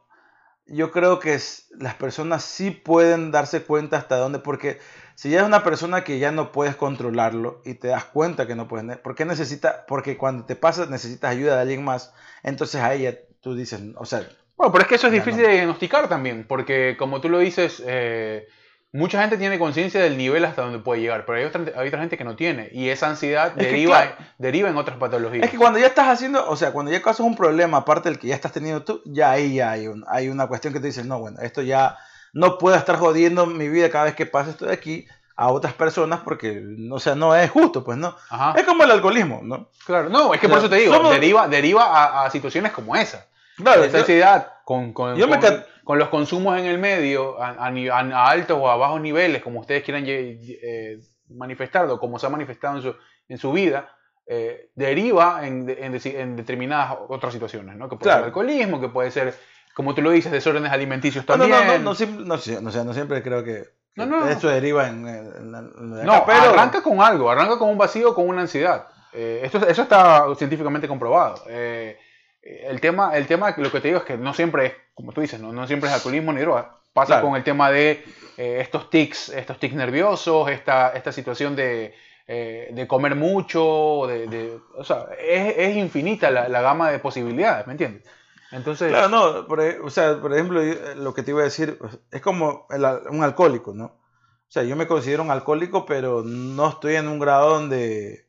[0.68, 4.80] yo creo que es- las personas sí pueden darse cuenta hasta dónde, porque
[5.16, 8.56] si ya es una persona que ya no puedes controlarlo y te das cuenta que
[8.56, 9.86] no puedes, ¿por qué necesita?
[9.88, 14.06] Porque cuando te pasa necesitas ayuda de alguien más, entonces ahí ya tú dices, o
[14.06, 15.48] sea, Bueno, pero es que eso es difícil no.
[15.48, 18.48] de diagnosticar también, porque como tú lo dices, eh,
[18.96, 22.00] mucha gente tiene conciencia del nivel hasta donde puede llegar, pero hay otra, hay otra
[22.00, 24.16] gente que no tiene, y esa ansiedad Es que, deriva, claro.
[24.38, 25.44] deriva en otras patologías.
[25.46, 28.20] es que cuando ya estás haciendo, o sea, cuando ya causas un problema aparte del
[28.20, 30.88] que ya estás teniendo tú, ya ahí ya hay, un- hay una cuestión que te
[30.88, 31.98] dices, no, bueno, esto ya
[32.34, 35.06] no puedo estar jodiendo mi vida cada vez que pase esto de aquí
[35.38, 38.16] a otras personas porque, o sea, no es justo, pues no.
[38.30, 39.70] Ajá, Es como el alcoholismo, ¿no?
[39.86, 40.10] claro.
[40.10, 42.72] No, es que O por sea, eso te digo, somos- deriva, deriva a, a situaciones
[42.72, 43.26] como esa.
[43.58, 47.50] Yo- ansiedad con, con, yo me con- ca- con los consumos en el medio, a,
[47.52, 52.78] a altos o a bajos niveles, como ustedes quieran eh, manifestarlo, como se ha manifestado
[52.78, 52.96] en su,
[53.30, 53.90] en su vida,
[54.28, 57.88] eh, deriva en, en en determinadas otras situaciones, ¿no?
[57.88, 58.20] Que puede Claro.
[58.22, 59.36] ser alcoholismo, que puede ser,
[59.76, 61.84] como tú lo dices, desórdenes alimenticios No, no, también.
[61.84, 63.66] no, no, no, no, no, o sea, no siempre creo que,
[63.96, 64.28] No, no, no.
[64.30, 67.78] eso deriva en, en la- la- No, acá, pero arranca con algo, arranca con un
[67.78, 68.88] vacío, con una ansiedad.
[69.14, 71.44] Eh, esto, eso está científicamente comprobado.
[71.48, 71.98] Eh,
[72.46, 75.22] el, tema, el tema, lo que te digo es que no siempre es, como tú
[75.22, 76.78] dices, no, no siempre es alcoholismo ni droga.
[76.94, 77.28] Pasa Claro.
[77.28, 78.04] con el tema de
[78.38, 81.94] eh, estos tics, estos tics nerviosos, esta, esta situación de,
[82.28, 87.00] eh, de comer mucho, de, de- o sea, es, es infinita la, la gama de
[87.00, 88.04] posibilidades, ¿me entiendes?
[88.52, 91.46] Entonces, Claro, no, por, e- o sea, por ejemplo, eh, lo que te iba a
[91.46, 93.86] decir pues, es como el un alcohólico, ¿no?
[93.86, 98.28] O sea, yo me considero un alcohólico, pero no estoy en un grado donde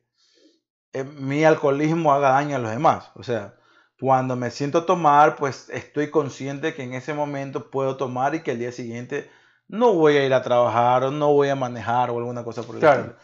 [0.93, 3.13] eh, mi alcoholismo haga daño a los demás.
[3.15, 3.55] O sea,
[4.01, 8.41] cuando me siento a tomar, pues estoy consciente que en ese momento puedo tomar y
[8.43, 9.31] que el día siguiente
[9.69, 12.77] no voy a ir a trabajar o no voy a manejar o alguna cosa por
[12.77, 13.01] el Claro.
[13.01, 13.17] estilo.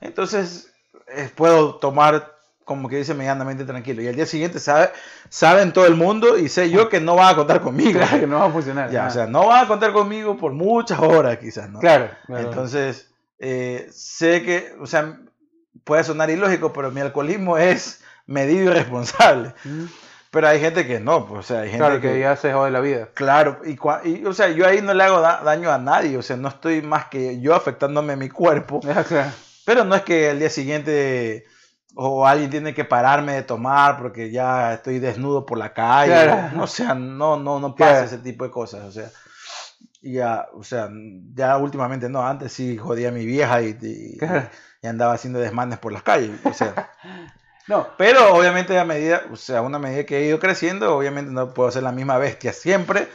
[0.00, 0.72] Entonces,
[1.08, 2.32] eh, puedo tomar
[2.64, 4.00] como que dice medianamente tranquilo.
[4.00, 4.90] Y el día siguiente sabe,
[5.28, 7.98] saben todo el mundo y sé yo que no van a contar conmigo.
[8.00, 8.90] claro que no va a funcionar.
[8.90, 11.78] Ya, o sea, no van a contar conmigo por muchas horas quizás, ¿no?
[11.78, 12.44] claro, claro.
[12.48, 15.20] Entonces, eh, sé que, o sea,
[15.84, 19.52] puede sonar ilógico, pero mi alcoholismo es medido y responsable.
[20.34, 22.52] Pero hay gente que no, pues, o sea, hay gente claro, que, que, ya se
[22.52, 23.08] jode la vida.
[23.14, 26.36] Claro, y, o sea, yo ahí no le hago da- daño a nadie, o sea,
[26.36, 28.80] no estoy más que yo afectándome mi cuerpo,
[29.64, 31.44] pero no es que el día siguiente
[31.94, 36.62] o alguien tiene que pararme de tomar porque ya estoy desnudo por la calle, Claro.
[36.64, 38.06] o sea, no, no, no pasa Claro.
[38.06, 39.08] ese tipo de cosas, o sea,
[40.02, 40.90] ya, o sea,
[41.32, 44.48] ya últimamente no, antes sí jodía a mi vieja y, y- Claro.
[44.82, 46.90] y andaba haciendo desmanes por las calles, o sea,
[47.66, 51.54] No, pero obviamente a medida, o sea, una medida que he ido creciendo, obviamente no
[51.54, 53.08] puedo ser la misma bestia siempre,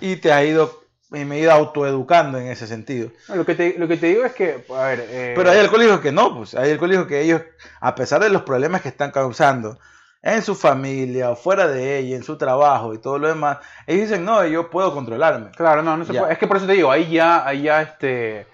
[0.00, 0.82] y te ha ido,
[1.12, 3.10] y me he ido autoeducando en ese sentido.
[3.28, 5.58] No, Lo que, te, lo que te digo es que, a ver, eh, Pero hay
[5.58, 7.42] alcohólicos que no, pues hay alcohólicos que ellos,
[7.80, 9.78] a pesar de los problemas que están causando
[10.22, 14.08] en su familia o fuera de ella, en su trabajo y todo lo demás, ellos
[14.08, 15.50] dicen, no, yo puedo controlarme.
[15.56, 16.20] claro, no, no se Ya.
[16.20, 16.32] puede.
[16.32, 18.46] Es que por eso te digo, ahí ya, ahí ya, este,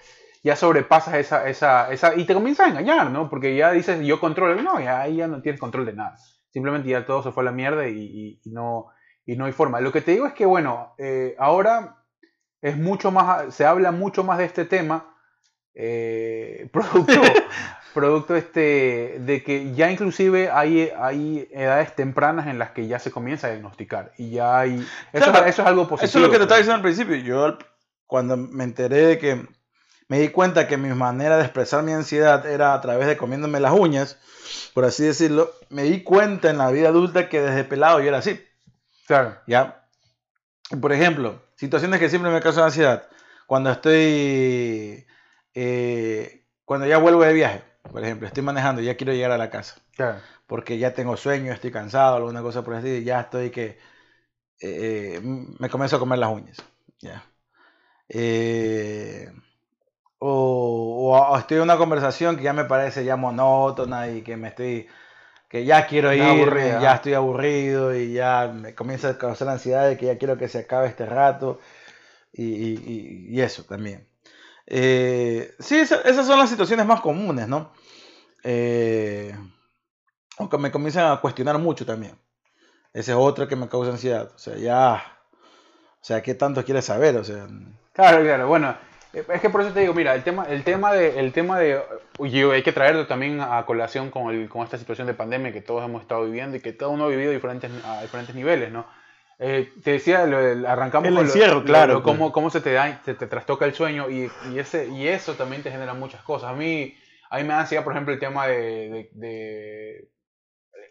[0.45, 3.29] ya sobrepasas esa, esa, esa, y te comienzas a engañar, ¿no?
[3.31, 6.17] Porque ya dices, yo controlo, no, ya ahí ya no tienes control de nada.
[6.51, 8.87] Simplemente ya todo se fue a la mierda y, y- y no,
[9.25, 9.81] y no hay forma.
[9.81, 11.97] Lo que te digo es que, bueno, eh, ahora
[12.61, 15.17] es mucho más, se habla mucho más de este tema,
[15.75, 17.13] eh, producto,
[17.95, 23.11] producto este de que ya inclusive hay, hay edades tempranas en las que ya se
[23.11, 26.05] comienza a diagnosticar y ya hay eso, es algo positivo.
[26.05, 27.17] Eso es lo que te estaba diciendo al principio.
[27.17, 27.59] Yo
[28.07, 29.49] cuando me enteré de que
[30.09, 33.61] me di cuenta que mi manera de expresar mi ansiedad era a través de comiéndome
[33.61, 34.19] las uñas,
[34.75, 38.19] por así decirlo, me di cuenta en la vida adulta que desde pelado yo era
[38.19, 38.45] así.
[39.07, 39.37] Claro.
[39.47, 39.87] ¿Ya?
[40.81, 43.09] Por ejemplo, situaciones que siempre me causan ansiedad.
[43.47, 45.07] Cuando estoy,
[45.55, 49.39] eh, cuando ya vuelvo de viaje, por ejemplo, estoy manejando y ya quiero llegar a
[49.39, 49.77] la casa.
[49.95, 50.19] Claro.
[50.47, 53.79] Porque ya tengo sueño, estoy cansado, alguna cosa por así, y ya estoy que
[54.61, 56.57] eh, me comienzo a comer las uñas.
[57.01, 57.25] Ya.
[58.09, 59.31] Eh,
[60.27, 64.87] o, estoy en una conversación que ya me parece ya monótona y que me estoy
[65.49, 69.97] que ya quiero ir, ya estoy aburrido y ya me comienza a causar ansiedad de
[69.97, 71.61] que ya quiero que se acabe este rato
[72.33, 74.09] y, eso también.
[74.67, 77.73] Eh, sí, esas son las situaciones más comunes, ¿no?
[78.43, 79.37] Eh,
[80.39, 82.19] aunque me comienzan a cuestionar mucho también.
[82.93, 84.33] Ese es otro que me causa ansiedad.
[84.35, 85.05] O sea, ya.
[86.01, 87.17] O sea, ¿qué tanto quieres saber?
[87.17, 87.47] O sea.
[87.93, 88.49] Claro, claro.
[88.49, 88.77] Bueno,
[89.15, 91.81] es que por eso te digo, mira, el tema, el tema de, el tema de,
[92.21, 95.85] hay que traerlo también a colación con, el, con esta situación de pandemia que todos
[95.85, 98.87] hemos estado viviendo y que cada uno ha vivido diferentes, a diferentes niveles, ¿no?
[99.39, 102.05] Eh, te decía, arrancamos el encierro, claro, pues.
[102.05, 105.35] cómo, cómo, se te da, te, te trastoca el sueño y, y, ese, y eso
[105.35, 106.51] también te genera muchas cosas.
[106.51, 106.97] A mí,
[107.31, 108.57] a mí me da ansiedad, por ejemplo, el tema de,
[108.91, 110.09] de, de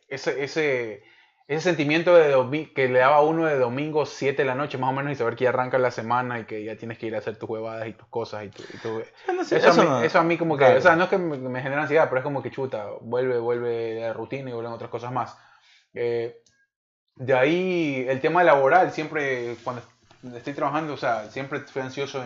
[0.09, 1.03] ese, ese
[1.47, 4.93] ese sentimiento de que le daba uno de domingo 7 de la noche más o
[4.93, 7.17] menos y saber que ya arranca la semana y que ya tienes que ir a
[7.17, 8.51] hacer tus huevadas y tus cosas y,
[10.05, 12.23] eso, a mí, como que, o sea, no es que me, genera ansiedad, pero es
[12.23, 15.37] como que chuta, vuelve, vuelve la rutina y vuelven otras cosas más.
[15.93, 16.41] Eh,
[17.15, 19.83] de ahí el tema laboral, siempre cuando
[20.35, 22.23] estoy trabajando, o sea, siempre estoy ansioso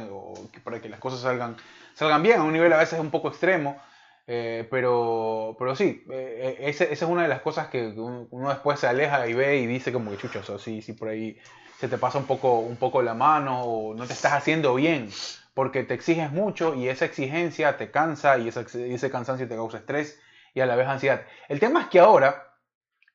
[0.64, 1.58] para que las cosas salgan,
[1.96, 3.82] salgan bien, a un nivel a veces un poco extremo.
[4.30, 8.88] Eh, pero, pero sí, eh, esa, es una de las cosas que uno después se
[8.88, 11.38] aleja y ve y dice como que chucho, o sí, sí, por ahí
[11.80, 15.10] se te pasa un poco, un poco la mano o no te estás haciendo bien
[15.54, 20.20] porque te exiges mucho y esa exigencia te cansa y, ese cansancio te causa estrés
[20.54, 21.24] y a la vez ansiedad.
[21.48, 22.54] El tema es que ahora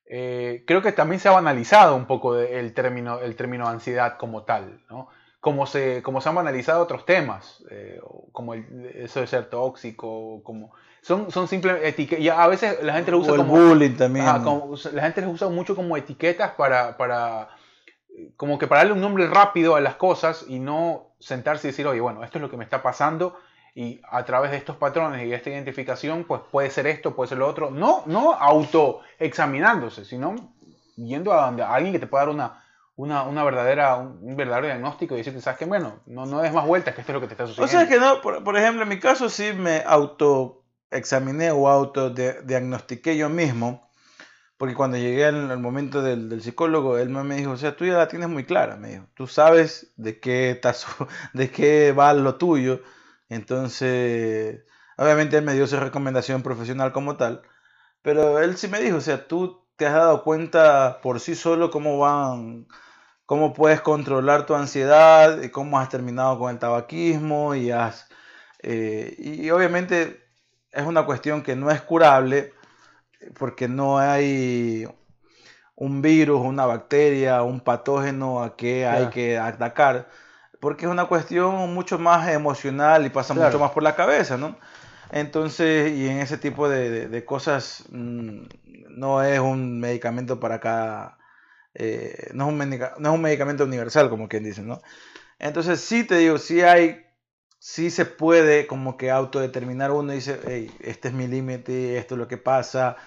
[0.05, 4.43] eh, creo que también se ha banalizado un poco el, término, el término ansiedad como
[4.43, 5.07] tal, ¿no?
[5.43, 7.65] Como se, como se han banalizado otros temas,
[8.31, 12.39] como el, eso de ser tóxico, como son, son simples etiquetas.
[12.39, 13.53] A veces la gente lo usa como.
[13.53, 14.25] bullying también.
[14.25, 17.49] la gente los usa mucho como etiquetas para, para.
[18.37, 21.87] Como que para darle un nombre rápido a las cosas y no sentarse y decir,
[21.87, 23.35] oye, bueno, esto es lo que me está pasando
[23.75, 27.29] y a través de estos patrones y de esta identificación, pues puede ser esto, puede
[27.29, 27.71] ser lo otro.
[27.71, 30.35] No, no autoexaminándose, sino
[30.95, 32.62] yendo a donde alguien que te pueda dar una,
[32.95, 35.65] una, una, verdadera, un, verdadero diagnóstico y decirte, ¿sabes qué?
[35.65, 37.77] Bueno, no, no des más vueltas, que esto es lo que te está sucediendo.
[37.77, 41.67] O sea, que no, por, por ejemplo, en mi caso sí me auto examiné o
[41.67, 43.89] autodiagnostiqué yo mismo,
[44.57, 48.07] porque cuando llegué al, momento del, psicólogo, él me dijo, o sea, tú ya la
[48.07, 50.85] tienes muy clara, me dijo, tú sabes de qué, estás,
[51.33, 52.81] de qué va lo tuyo,
[53.29, 54.63] entonces,
[54.97, 57.41] obviamente él me dio su recomendación profesional como tal,
[58.01, 61.69] pero él sí me dijo, o sea, tú te has dado cuenta por sí solo
[61.69, 62.67] cómo van,
[63.25, 68.07] cómo puedes controlar tu ansiedad, y cómo has terminado con el tabaquismo y has...
[68.59, 70.23] Eh, y obviamente
[70.71, 72.53] es una cuestión que no es curable
[73.37, 74.87] porque no hay
[75.75, 80.07] un virus, una bacteria, un patógeno a que hay que atacar,
[80.61, 84.55] porque es una cuestión mucho más emocional y pasa mucho más por la cabeza, ¿no?
[85.15, 88.45] Entonces, y en ese tipo de, cosas mm,
[88.97, 91.19] no es un medicamento para cada,
[91.75, 94.81] eh, no, es un no es un medicamento universal, como quien dice, ¿no?
[95.37, 97.05] Entonces, sí te digo, sí hay
[97.59, 102.15] sí se puede como que autodeterminar uno y dice, hey, este es mi límite, esto
[102.15, 102.97] es lo que pasa,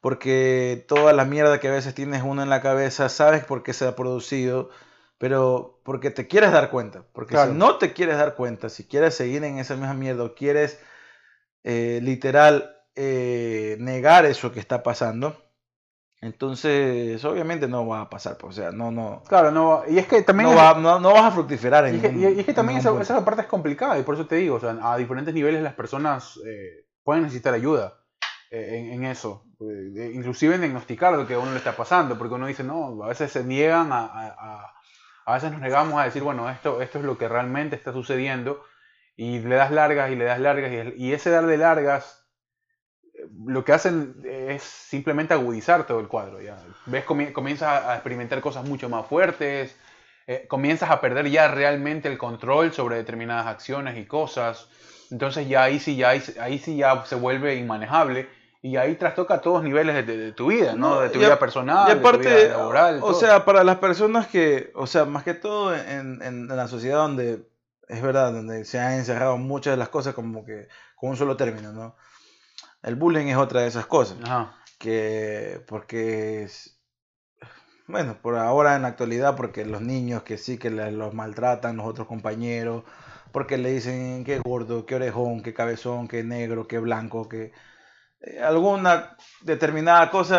[0.00, 3.74] porque toda la mierda que a veces tienes uno en la cabeza, sabes por qué
[3.74, 4.70] se ha producido,
[5.18, 9.14] pero porque te quieres dar cuenta, porque si no te quieres dar cuenta, si quieres
[9.14, 10.80] seguir en esa misma mierda o quieres
[11.64, 15.36] eh, literal eh, negar eso que está pasando,
[16.24, 19.22] entonces, obviamente no va a pasar, pues, o sea, no, no.
[19.28, 20.48] Claro, no, y es que también.
[20.48, 22.18] No, no, vas a fructificar en.
[22.18, 24.60] Y, es que también esa, esa, parte es complicada, y por eso te digo, o
[24.60, 27.98] sea, a diferentes niveles las personas eh, pueden necesitar ayuda
[28.50, 32.36] eh, en, eso, eh, inclusive en diagnosticar lo que a uno le está pasando, porque
[32.36, 34.74] uno dice, no, a veces se niegan a, a,
[35.26, 38.62] a, veces nos negamos a decir, bueno, esto, esto es lo que realmente está sucediendo,
[39.16, 42.24] y le das largas y le das largas, y, ese darle largas
[43.46, 46.42] lo que hacen es simplemente agudizar todo el cuadro.
[46.42, 46.58] ¿ya?
[46.86, 49.76] Ves, comienzas a experimentar cosas mucho más fuertes,
[50.26, 54.68] eh, comienzas a perder ya realmente el control sobre determinadas acciones y cosas.
[55.10, 58.28] Entonces ya ahí sí, ya, ahí, ahí sí ya se vuelve inmanejable
[58.64, 61.00] y ahí trastoca todos niveles de, tu vida, ¿no?
[61.00, 62.98] De tu vida personal, y aparte, de tu vida laboral.
[63.02, 66.96] O sea, para las personas que, o sea, más que todo en, en, la sociedad
[66.96, 67.46] donde,
[67.88, 71.36] es verdad, donde se han encerrado muchas de las cosas como que con un solo
[71.36, 71.96] término, ¿no?
[72.82, 74.18] El bullying es otra de esas cosas.
[74.24, 74.56] Ajá.
[74.78, 76.78] Que, porque es,
[77.86, 81.86] bueno, por ahora en la actualidad, porque los niños que sí que los maltratan, los
[81.86, 82.84] otros compañeros,
[83.32, 87.52] porque le dicen que gordo, que orejón, que cabezón, que negro, que blanco, que
[88.20, 90.38] eh, alguna determinada cosa,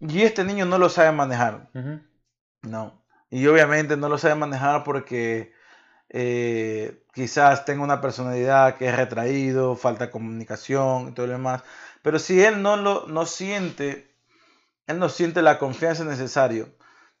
[0.00, 1.70] y este niño no lo sabe manejar.
[2.62, 3.04] No.
[3.30, 5.52] Y obviamente no lo sabe manejar porque
[6.08, 11.62] eh, quizás tenga una personalidad que es retraído, falta comunicación y todo lo demás.
[12.02, 14.14] Pero si él no lo no siente,
[14.86, 16.66] él no siente la confianza necesaria,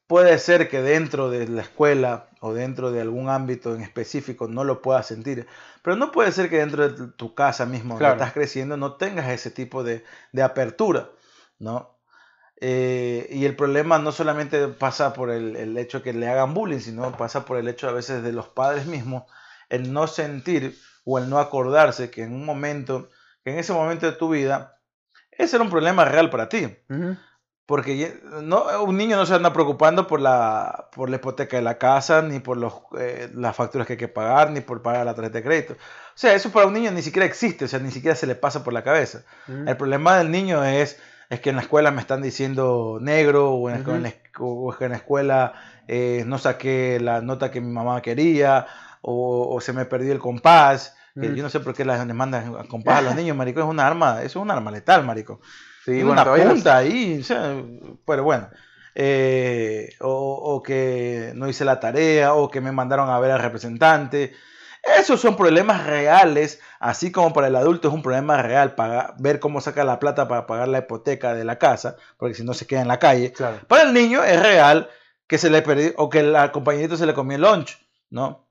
[0.06, 4.64] puede ser que dentro de la escuela o dentro de algún ámbito en específico no
[4.64, 5.46] lo puedas sentir,
[5.82, 9.30] pero no puede ser que dentro de tu casa mismo, donde estás creciendo, no tengas
[9.30, 10.04] ese tipo de,
[10.42, 11.10] apertura,
[11.58, 11.93] ¿no?
[12.60, 16.78] Eh, y el problema no solamente pasa por el, el, hecho que le hagan bullying,
[16.78, 19.24] sino pasa por el hecho a veces de los padres mismos,
[19.68, 23.10] el no sentir o el no acordarse que en un momento,
[23.44, 24.80] que en ese momento de tu vida,
[25.32, 26.76] ese era un problema real para ti.
[27.66, 31.78] Porque no, un niño no se anda preocupando por la, por la hipoteca de la
[31.78, 35.14] casa, ni por los, eh, las facturas que hay que pagar, ni por pagar la
[35.14, 35.72] tarjeta de crédito.
[35.72, 38.34] O sea, eso para un niño ni siquiera existe, o sea, ni siquiera se le
[38.34, 39.22] pasa por la cabeza.
[39.48, 41.00] El problema del niño es,
[41.34, 44.96] es que en la escuela me están diciendo negro, o en, la, que en la
[44.96, 45.52] escuela
[45.86, 48.66] eh, no saqué la nota que mi mamá quería,
[49.02, 50.96] o, se me perdió el compás.
[51.20, 53.78] Que yo no sé por qué les mandan compás a los niños, marico, es un
[53.78, 55.40] arma, eso es un arma letal, marico.
[55.84, 57.24] Sí, una punta ahí,
[58.04, 58.48] pero bueno.
[58.96, 64.32] Eh, o, que no hice la tarea, o que me mandaron a ver al representante.
[64.98, 69.40] Esos son problemas reales, así como para el adulto es un problema real pagar, ver
[69.40, 72.66] cómo saca la plata para pagar la hipoteca de la casa, porque si no se
[72.66, 73.32] queda en la calle.
[73.66, 74.90] Para el niño es real
[75.26, 77.78] que se le perdió, o que el compañerito se le comió el lunch,
[78.10, 78.46] ¿no?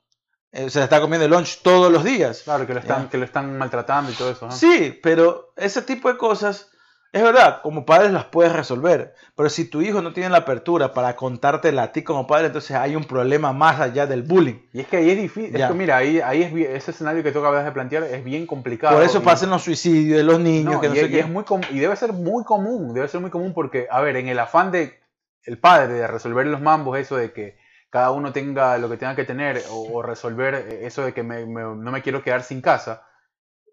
[0.52, 2.42] Eh, se le está comiendo el lunch todos los días.
[2.44, 4.52] Claro, que lo están, que lo están maltratando y todo eso.
[4.52, 6.70] Sí, pero ese tipo de cosas
[7.14, 10.96] es verdad, como padres las puedes resolver, pero si tu hijo no tiene la apertura
[10.96, 14.56] para contártela a ti como padre, entonces hay un problema más allá del bullying.
[14.74, 17.32] Y es que ahí es difícil, es que mira, ahí, ahí es ese escenario que
[17.32, 18.96] tú acabas de plantear es bien complicado.
[18.96, 20.82] Por eso pasan los suicidios de los niños.
[20.84, 24.16] y, es muy y debe ser muy común, debe ser muy común porque, a ver,
[24.16, 25.00] en el afán de
[25.44, 27.60] el padre de resolver los mambos, eso de que
[27.92, 32.02] cada uno tenga lo que tenga que tener o, resolver eso de que no me
[32.02, 33.06] quiero quedar sin casa,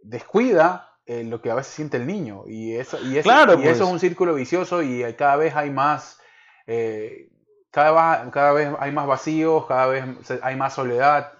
[0.02, 2.44] descuida eh, lo que a veces siente el niño.
[2.46, 3.80] Y eso, y eso, y eso es pues.
[3.80, 6.20] un círculo vicioso y cada vez hay más,
[6.68, 7.30] eh,
[7.72, 10.04] cada, cada vez hay más vacíos, cada vez
[10.40, 11.32] hay más soledad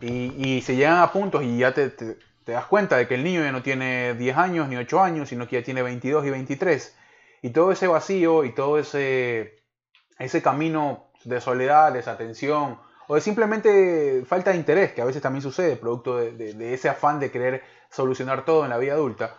[0.00, 3.22] y, y se llegan a puntos y ya te, te, das cuenta de que el
[3.22, 6.30] niño ya no tiene 10 años ni 8 años, sino que ya tiene 22 y
[6.30, 6.96] 23.
[7.42, 9.58] Y todo ese vacío y todo ese,
[10.18, 15.42] ese camino de soledad, desatención, o de simplemente falta de interés, que a veces también
[15.42, 19.36] sucede, producto de, de ese afán de querer solucionar todo en la vida adulta,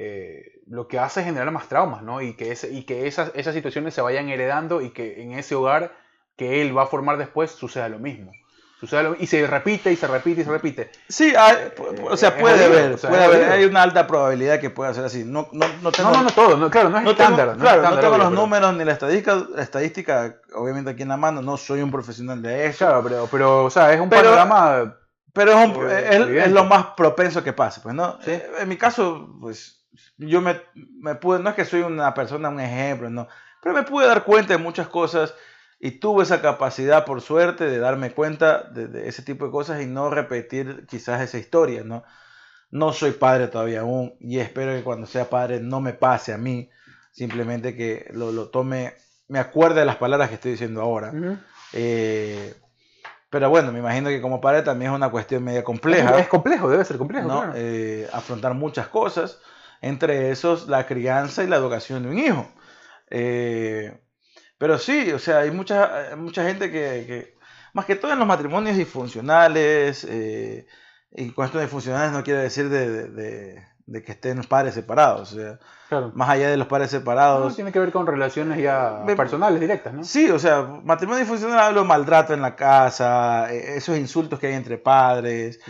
[0.00, 2.22] eh, lo que hace es generar más traumas, ¿no?
[2.22, 5.92] Y que, y que esas, esas situaciones se vayan heredando y que en ese hogar
[6.36, 8.32] que él va a formar después suceda lo mismo.
[8.78, 10.90] Suceda y se repite y se repite y se repite.
[11.08, 11.34] Sí,
[12.08, 15.24] o sea, puede haber, puede haber, hay una alta probabilidad que pueda ser así.
[15.24, 17.48] No, no, no, tengo, no, no, todo, claro, no es estándar.
[17.48, 21.16] Tengo, claro, no tengo los números ni la estadística, la estadística, obviamente aquí en la
[21.16, 22.86] mano, no soy un profesional de eso.
[22.86, 24.94] Claro, pero, pero o sea, es un panorama
[25.38, 25.52] pero
[25.88, 28.18] es, lo más propenso que pase, pues, ¿no?
[28.26, 32.48] Eh, en mi caso, pues, yo me, me, pude, no es que soy una persona,
[32.48, 33.28] un ejemplo, no,
[33.62, 35.32] pero me pude dar cuenta de muchas cosas
[35.78, 39.86] y tuve esa capacidad, por suerte, de darme cuenta de, ese tipo de cosas y
[39.86, 42.02] no repetir quizás esa historia, ¿no?
[42.72, 46.38] No soy padre todavía aún y espero que cuando sea padre no me pase a
[46.38, 46.68] mí,
[47.12, 48.94] simplemente que lo, lo tome,
[49.28, 51.12] me acuerde de las palabras que estoy diciendo ahora.
[51.74, 52.56] eh,
[53.30, 56.18] pero bueno, me imagino que como padre también es una cuestión media compleja.
[56.18, 57.28] Es, complejo, debe ser complejo.
[57.28, 57.52] ¿no?
[57.54, 59.40] Eh, afrontar muchas cosas,
[59.80, 62.48] entre esos la crianza y la educación de un hijo.
[63.10, 64.00] Eh,
[64.56, 67.36] pero sí, o sea, hay mucha, mucha gente que,
[67.74, 70.66] más que todo en los matrimonios disfuncionales, eh,
[71.12, 73.08] y de disfuncionales no quiere decir de,
[73.86, 75.32] de, que estén los padres separados.
[75.32, 75.58] O sea,
[75.88, 76.10] Claro.
[76.14, 77.48] más allá de los padres separados.
[77.48, 80.04] No, tiene que ver con relaciones ya Me- personales directas, ¿no?
[80.04, 84.54] Sí, o sea, matrimonio disfuncional hablo maltrato en la casa, eh, esos insultos que hay
[84.54, 85.60] entre padres,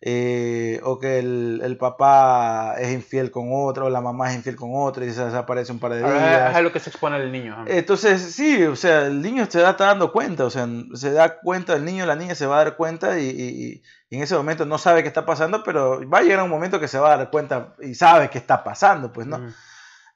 [0.00, 4.56] eh, o que el, el papá es infiel con otro, o la mamá es infiel
[4.56, 6.56] con otro y se desaparece un par de Ah, días.
[6.56, 7.64] Es lo que se expone el niño.
[7.66, 11.38] Entonces, sí, o sea, el niño se da, está dando cuenta, o sea, se da
[11.40, 14.22] cuenta, el niño o la niña se va a dar cuenta y, y- y en
[14.22, 16.98] ese momento no sabe qué está pasando, pero va a llegar un momento que se
[16.98, 19.38] va a dar cuenta y sabe qué está pasando, pues, ¿no?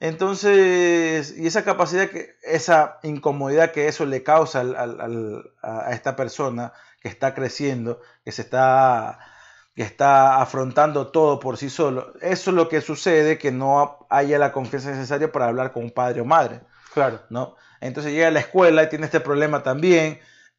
[0.02, 6.16] Entonces, y esa capacidad, que, esa incomodidad que eso le causa al- al- a esta
[6.16, 9.20] persona que está creciendo, que se está,
[9.76, 14.40] que está afrontando todo por sí solo, eso es lo que sucede, que no haya
[14.40, 16.62] la confianza necesaria para hablar con un padre o madre.
[16.94, 17.20] Claro.
[17.30, 17.54] ¿no?
[17.80, 20.18] Entonces llega a la escuela y tiene este problema también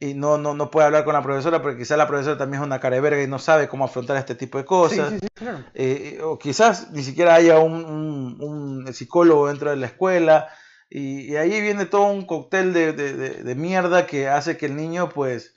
[0.10, 2.66] y no, no, no puede hablar con la profesora porque quizás la profesora también es
[2.68, 5.10] una cara de verga y no sabe cómo afrontar este tipo de cosas.
[5.10, 5.60] Sí, sí, sí, claro.
[5.74, 8.38] Eh, o quizás ni siquiera haya un, un-
[8.86, 10.48] un psicólogo dentro de la escuela
[10.90, 14.66] y, y ahí viene todo un cóctel de, de- de- de mierda que hace que
[14.66, 15.56] el niño pues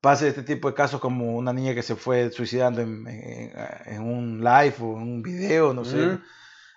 [0.00, 3.52] pase este tipo de casos como una niña que se fue suicidando en, en-
[3.86, 6.20] en un live o en un video, no sé Ujú.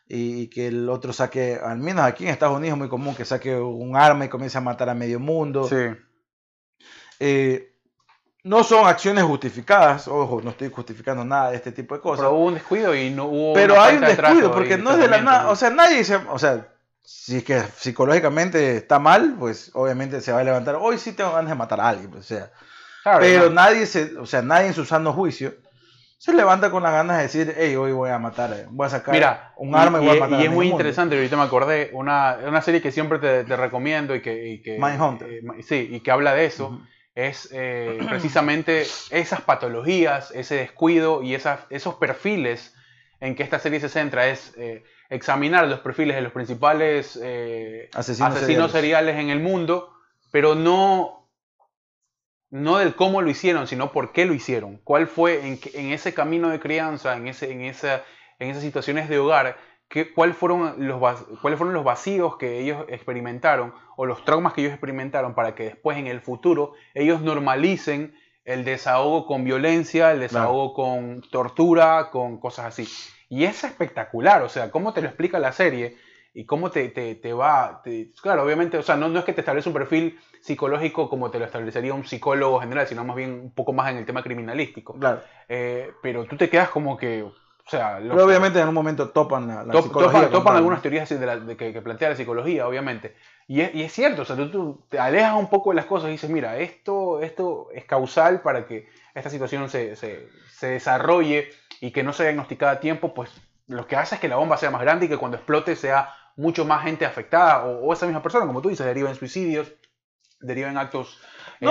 [0.08, 3.26] y que el otro saque, al menos aquí en Estados Unidos es muy común que
[3.26, 5.68] saque un arma y comience a matar a medio mundo.
[5.68, 5.76] Sí.
[7.26, 7.74] Eh,
[8.44, 12.26] no son acciones justificadas, ojo, no estoy justificando nada de este tipo de cosas.
[12.26, 13.54] Pero hubo un descuido y no hubo.
[13.54, 16.04] Pero hay un de descuido, y porque no es de la nada, o sea, nadie
[16.04, 16.68] se, o sea,
[17.02, 21.32] si es que psicológicamente está mal, pues obviamente se va a levantar, hoy sí tengo
[21.32, 22.52] ganas de matar a alguien, pues, o sea,
[23.04, 23.52] Claro, pero no.
[23.52, 25.54] nadie se, o sea, nadie en su sano juicio
[26.18, 28.90] se levanta con las ganas de decir, hey, hoy voy a matar, eh, voy a
[28.90, 30.76] sacar Mira, un arma y, voy a matar y es muy medio mundo".
[30.76, 34.50] interesante, ahorita me acordé, una, una serie que siempre te, te recomiendo y que...
[34.50, 35.30] Y que Mindhunter.
[35.30, 36.82] eh, sí, y que habla de eso, Ujú.
[37.16, 42.76] Es eh, precisamente esas patologías, ese descuido y esas, esos perfiles
[43.20, 47.90] en que esta serie se centra, es eh, examinar los perfiles de los principales eh,
[47.94, 48.72] Asesinos asesinos seriales.
[48.72, 49.94] seriales en el mundo,
[50.32, 51.30] pero no,
[52.50, 54.78] no del cómo lo hicieron, sino por qué lo hicieron.
[54.84, 58.04] ¿Cuál fue en, en ese camino de crianza, en, ese, en, esa,
[58.40, 59.58] en esas situaciones de hogar,
[59.94, 64.54] qué, cuál fueron los, va- cuáles fueron los vacíos que ellos experimentaron o los traumas
[64.54, 70.12] que ellos experimentaron para que después en el futuro ellos normalicen el desahogo con violencia,
[70.12, 72.88] el desahogo con tortura, con cosas así.
[73.30, 75.96] Y es espectacular, o sea, cómo te lo explica la serie
[76.34, 79.34] y cómo te, te, te va, te- claro, obviamente, o sea, no, no es que
[79.34, 83.32] te establece un perfil psicológico como te lo establecería un psicólogo general, sino más bien
[83.32, 84.96] un poco más en el tema criminalístico.
[85.00, 85.22] Claro.
[85.48, 87.24] Eh, pero tú te quedas como que,
[87.66, 88.16] o sea, loco.
[88.16, 91.38] Pero obviamente en un momento topan la, la Top- psicología topan, algunas teorías de la-
[91.40, 93.16] de que, que plantea la psicología, obviamente.
[93.48, 95.86] Y es, y es cierto, o sea, tú, tú te alejas un poco de las
[95.86, 100.68] cosas y dices, mira, esto, esto es causal para que esta situación se, se, se
[100.68, 101.50] desarrolle
[101.82, 103.30] y que no sea diagnosticada a tiempo, pues
[103.68, 106.14] lo que hace es que la bomba sea más grande y que cuando explote sea
[106.36, 109.72] mucho más gente afectada o, o esa misma persona, como tú dices, deriva en suicidios,
[110.42, 111.22] deriva en actos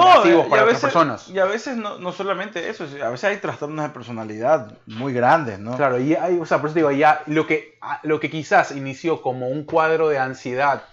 [0.01, 1.28] eh, lascivos y para otras veces, personas.
[1.28, 5.59] Y a veces no, no solamente eso, a veces hay trastornos de personalidad muy grandes,
[5.59, 5.76] ¿no?
[5.76, 9.22] Claro, y hay, o sea, por eso digo, ya lo que, lo que quizás inició
[9.22, 10.84] como un cuadro de ansiedad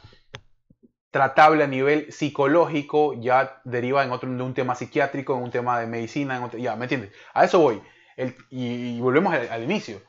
[1.11, 5.79] tratable a nivel psicológico ya deriva en otro, de un tema psiquiátrico, en un tema
[5.79, 7.11] de medicina, en otro- ya, ¿me entiendes?
[7.33, 7.81] A eso voy.
[8.15, 10.01] El- y, y volvemos al, al inicio.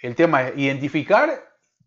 [0.00, 1.30] El tema es identificar,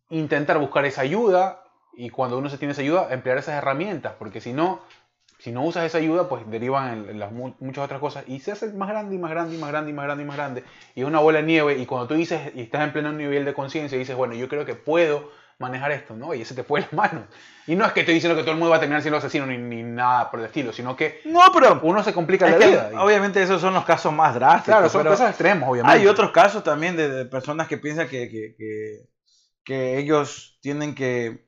[0.09, 1.63] intentar buscar esa ayuda
[1.93, 4.81] y cuando uno se tiene esa ayuda, emplear esas herramientas, porque si no,
[5.39, 8.51] si no usas esa ayuda, pues derivan en, las mu- muchas otras cosas y se
[8.51, 10.63] hace más grande y más grande y más grande y más grande y más grande.
[10.95, 13.45] Y es una bola de nieve y cuando tú dices y estás en pleno nivel
[13.45, 16.33] de conciencia y dices, bueno, yo creo que puedo manejar esto, ¿no?
[16.33, 17.23] Y ese te fue las manos.
[17.67, 19.45] Y no es que estoy diciendo que todo el mundo va a terminar siendo asesino
[19.45, 22.91] ni, ni nada por el estilo, sino que No, pero uno se complica la vida.
[23.03, 24.65] obviamente esos son los casos más drásticos.
[24.75, 25.99] claro, son casos extremos, obviamente.
[25.99, 29.09] hay otros casos también de, de personas que piensan que, que, que-
[29.65, 31.45] que ellos tienen que,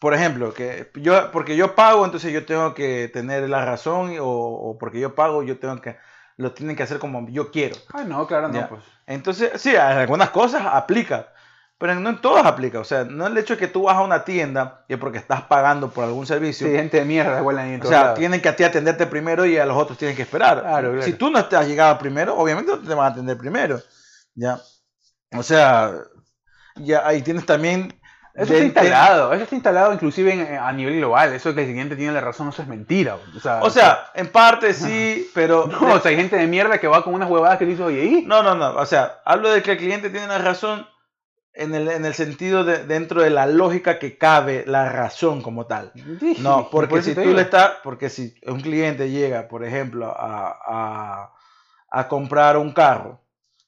[0.00, 4.26] por ejemplo, que yo, porque yo pago, entonces yo tengo que tener la razón o,
[4.26, 5.96] o porque yo pago, yo tengo que,
[6.36, 7.76] lo tienen que hacer como yo quiero.
[7.92, 8.68] Ah, no, claro, no, Ya.
[8.68, 8.82] pues.
[9.06, 11.28] Entonces, sí, en algunas cosas aplica,
[11.78, 12.80] pero no en todas aplica.
[12.80, 15.18] O sea, no el hecho de que tú vas a una tienda y es porque
[15.18, 16.66] estás pagando por algún servicio.
[16.66, 19.44] Sí, gente de mierda vuelan ahí en o sea, tienen que a ti atenderte primero
[19.44, 20.60] y a los otros tienen que esperar.
[20.60, 21.02] Claro, claro.
[21.02, 23.80] Si tú no te has llegado primero, obviamente no te van a atender primero.
[24.34, 24.60] Ya.
[25.36, 25.92] O sea,
[26.76, 27.99] ya ahí tienes también.
[28.42, 31.32] Eso está instalado, eso está instalado inclusive en- a nivel global.
[31.32, 33.16] Eso de que el siguiente tiene la razón, eso es mentira.
[33.36, 35.66] O sea, O sea, en parte sí, pero.
[35.66, 38.04] no, o sea, hay gente de mierda que va con unas huevadas que dice, oye,
[38.04, 38.22] ¿y?
[38.22, 38.74] No, no, no.
[38.76, 40.86] O sea, hablo de que el cliente tiene la razón
[41.52, 45.66] en el, en el sentido de dentro de la lógica que cabe la razón como
[45.66, 45.92] tal.
[46.20, 47.32] Sí, No, por porque si tú digo.
[47.34, 51.34] le estás, porque si un cliente llega, por ejemplo, a, a,
[51.90, 53.20] a comprar un carro,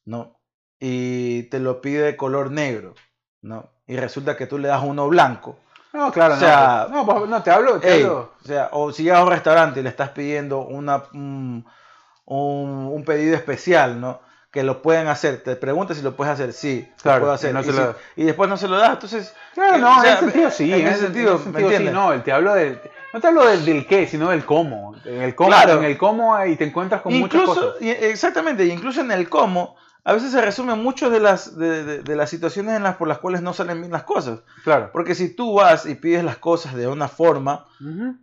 [0.04, 0.38] ¿no?
[0.78, 2.94] Y te lo pide de color negro,
[3.42, 3.71] ¿no?
[3.86, 5.58] Y resulta que tú le das uno blanco.
[5.92, 7.04] No, claro, O sea, no.
[7.04, 8.32] pues, No, pues, no, te hablo, te Ey, hablo.
[8.42, 13.34] o sea, o si llegas a un restaurante y le estás pidiendo una, un, pedido
[13.36, 14.20] especial, ¿no?
[14.50, 17.34] Que lo pueden hacer, te preguntas si lo puedes hacer, sí, lo Claro, puedo y
[17.36, 17.54] hacer.
[17.54, 19.34] no y, se si- lo- y después no se lo das, entonces...
[19.54, 20.72] Claro, no, o sea, en ese sentido sí.
[20.72, 21.94] En ese sentido, ¿me sí, entiendes?
[21.94, 22.80] no, te hablo del,
[23.14, 24.94] no te hablo del, del qué, sino del cómo.
[25.06, 25.78] En el cómo, Claro.
[25.78, 27.82] en el cómo y te encuentras con muchas incluso, cosas.
[27.82, 32.02] y- exactamente, incluso en el cómo, a veces se resumen muchas de las, de, de-
[32.02, 34.40] de las situaciones en las, por las cuales no salen bien las cosas.
[34.64, 34.90] Claro.
[34.92, 37.66] Porque si tú vas y pides las cosas de una forma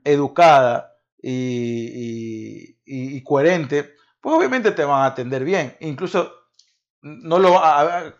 [0.03, 1.31] educada y,
[2.85, 5.75] y- y- coherente, pues obviamente te van a atender bien.
[5.79, 6.33] Incluso
[7.01, 7.61] no lo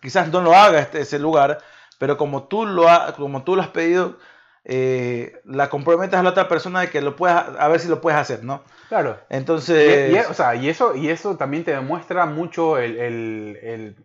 [0.01, 1.60] quizás no lo haga este, ese lugar,
[1.97, 4.18] pero como tú lo, ha- como tú lo has pedido,
[4.66, 8.01] eh, la comprometes a la otra persona de que lo puedas, a ver si lo
[8.01, 8.64] puedes hacer, ¿no?
[8.89, 9.18] Claro.
[9.30, 13.95] Entonces, y- o sea, y eso, y eso también te demuestra mucho el, el- el-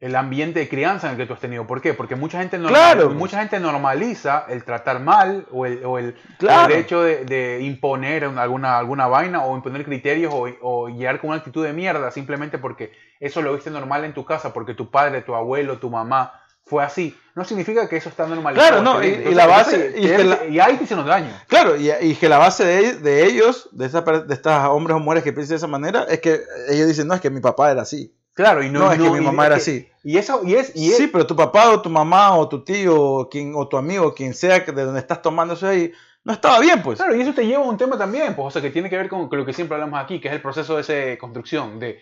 [0.00, 1.64] el ambiente de crianza en el que tú has tenido.
[1.64, 1.94] ¿Por qué?
[1.94, 3.10] Porque mucha gente, normal- Claro.
[3.10, 6.74] mucha gente normaliza el tratar mal o el, o el, Claro.
[6.74, 11.20] el hecho de, de imponer un- alguna, alguna vaina o imponer criterios o, o guiar
[11.20, 12.90] con una actitud de mierda simplemente porque
[13.20, 16.41] eso lo viste normal en tu casa, porque tu padre, tu abuelo, tu mamá
[16.72, 17.14] fue así.
[17.34, 18.68] No significa que eso está normalizado.
[18.68, 19.28] Claro, no, está bien.
[19.28, 21.30] y- y la base- entonces, y que- la- y ahí te hicieron daño.
[21.48, 25.00] Claro, y, y que la base de, de ellos, de, per- de estas hombres o
[25.00, 27.70] mujeres que piensan de esa manera, es que ellos dicen, no, es que mi papá
[27.70, 28.14] era así.
[28.34, 29.88] Claro, y no, No, es que mi y- mamá era que- así.
[30.02, 32.64] Y eso, y es, y es, sí, pero tu papá o tu mamá o tu
[32.64, 35.92] tío o, quien, o tu amigo, quien sea de donde estás tomando eso ahí,
[36.24, 36.98] no estaba bien, pues.
[36.98, 38.96] Claro, y eso te lleva a un tema también, pues, o sea, que tiene que
[38.96, 41.98] ver con, lo que siempre hablamos aquí, que es el proceso de esa construcción, de,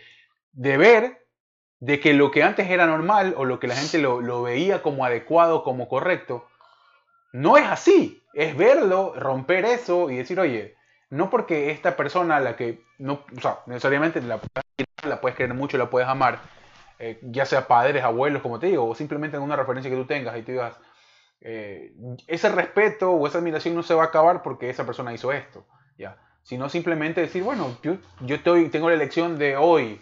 [0.53, 1.20] de ver
[1.81, 5.05] de que lo que antes era normal o lo que la gente lo, veía como
[5.05, 6.47] adecuado, como correcto,
[7.33, 8.23] no es así.
[8.35, 10.77] Es verlo, romper eso y decir, oye,
[11.09, 14.41] no porque esta persona, la que no, o sea, necesariamente la,
[15.03, 16.41] la puedes querer mucho, la puedes amar,
[16.99, 20.05] eh, ya sea padres, abuelos, como te digo, o simplemente en una referencia que tú
[20.05, 20.77] tengas y tú digas,
[21.41, 21.95] eh,
[22.27, 25.65] ese respeto o esa admiración no se va a acabar porque esa persona hizo esto,
[25.97, 26.19] ya.
[26.43, 30.01] Sino simplemente decir, bueno, yo, yo estoy, tengo la elección de hoy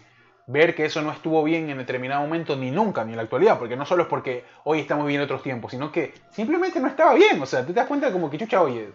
[0.51, 3.59] ver que eso no estuvo bien en determinado momento, ni nunca, ni en la actualidad,
[3.59, 7.13] porque no solo es porque hoy estamos viviendo otros tiempos, sino que simplemente no estaba
[7.13, 8.91] bien, o sea, tú te das cuenta como que chucha, oye,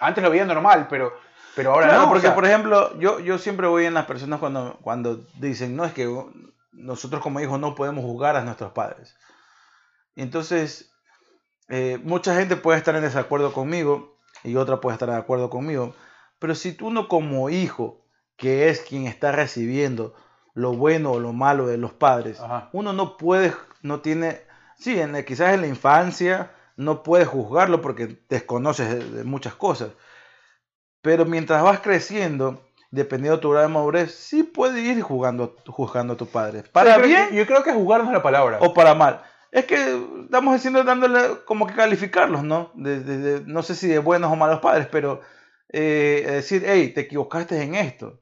[0.00, 1.12] antes lo veía normal, pero,
[1.54, 2.06] pero ahora Claro, no.
[2.06, 5.76] o porque sea, por ejemplo, yo, yo siempre voy en las personas cuando, cuando dicen,
[5.76, 6.08] no, es que
[6.72, 9.14] nosotros como hijos no podemos juzgar a nuestros padres.
[10.16, 10.90] Entonces,
[11.68, 15.94] eh, mucha gente puede estar en desacuerdo conmigo y otra puede estar de acuerdo conmigo,
[16.38, 18.03] pero si tú no como hijo,
[18.36, 20.14] que es quien está recibiendo
[20.54, 22.68] lo bueno o lo malo de los padres, Ajá.
[22.72, 24.40] uno no puede, no tiene,
[24.78, 29.90] sí, en, quizás en la infancia no puedes juzgarlo porque desconoces de, de muchas cosas,
[31.02, 36.14] pero mientras vas creciendo, dependiendo de tu grado de madurez, sí puedes ir jugando, juzgando
[36.14, 38.58] a tu padre, para bien yo creo que jugar no es la palabra.
[38.60, 39.22] o para mal.
[39.52, 39.76] Es que
[40.24, 42.72] estamos diciendo, dándole como que calificarlos, ¿no?
[42.74, 45.20] De- de- no sé si de buenos o malos padres, pero
[45.68, 48.18] eh, decir, hey, te equivocaste en esto,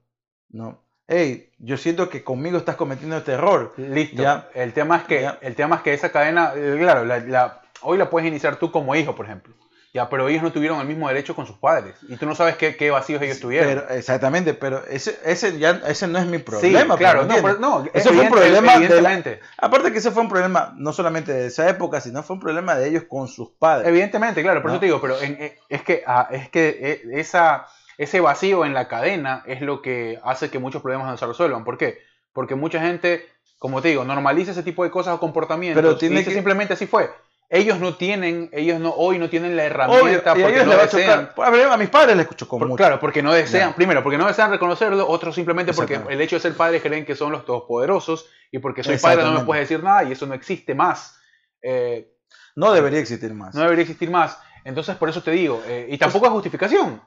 [0.53, 0.80] ¿no?
[1.09, 3.74] Hey, yo siento que conmigo estás cometiendo este error.
[3.76, 4.22] Listo.
[4.22, 4.48] Ya.
[4.55, 5.38] El tema es que Ya.
[5.42, 8.70] el tema es que esa cadena, eh, claro, la- la- hoy la puedes iniciar tú
[8.70, 9.53] como hijo, por ejemplo.
[9.94, 12.57] Ya, pero ellos no tuvieron el mismo derecho con sus padres y tú no sabes
[12.57, 13.68] qué, qué vacíos ellos tuvieron.
[13.68, 16.80] Pero, exactamente, pero ese, ese, ya, ese no es mi problema.
[16.94, 19.40] sí, claro, pues, ¿me no, pero- no, Eso fue un problema de la- evidentemente.
[19.59, 22.74] Aparte que ese fue un problema no solamente de esa época, sino fue un problema
[22.74, 23.86] de ellos con sus padres.
[23.86, 24.76] Evidentemente, claro, por ¿No?
[24.76, 27.66] eso te digo, pero en- eh, es que, ah, es que eh, esa,
[27.99, 31.64] ese vacío en la cadena es lo que hace que muchos problemas no se resuelvan.
[31.64, 31.99] ¿Por qué?
[32.32, 33.26] Porque mucha gente,
[33.59, 36.34] como te digo, normaliza ese tipo de cosas o comportamientos Pero tiene y dice que-
[36.34, 37.11] simplemente así fue.
[37.55, 40.76] Ellos no tienen, ellos no, hoy no tienen la Obvio, herramienta y porque ellos no
[40.78, 41.30] va desean.
[41.36, 42.76] A, ver, a mis padres les Por- mucho.
[42.76, 46.40] claro, porque no desean, primero, porque no desean reconocerlo, otros simplemente porque el hecho de
[46.40, 49.84] ser padres creen que son los todopoderosos y porque soy padre no me puedes decir
[49.84, 51.18] nada y eso no existe más.
[51.61, 52.14] Eh,
[52.57, 53.55] No debería existir más.
[53.55, 54.38] no debería existir más.
[54.64, 57.03] Entonces, por eso te digo, eh, y tampoco es justificación.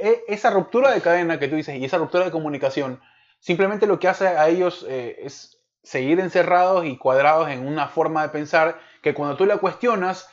[0.00, 3.00] E- esa ruptura de cadena que tú dices y esa ruptura de comunicación,
[3.38, 8.22] simplemente lo que hace a ellos eh, es seguir encerrados y cuadrados en una forma
[8.22, 10.28] de pensar que cuando tú la cuestionas,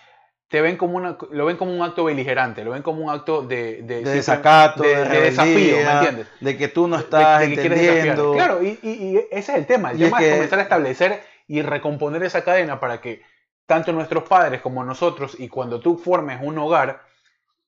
[0.50, 3.42] te ven como una, lo ven como un acto beligerante, lo ven como un acto
[3.42, 6.28] de, de, de desacato, de, de desafío, ¿me entiendes?
[6.40, 8.34] De que tú no estás de entendiendo.
[8.34, 9.92] Claro, y, y- y ese es el tema.
[9.92, 13.22] El Y es tema es, que- comenzar a establecer y recomponer esa cadena para que
[13.66, 17.02] tanto nuestros padres como nosotros, y cuando tú formes un hogar,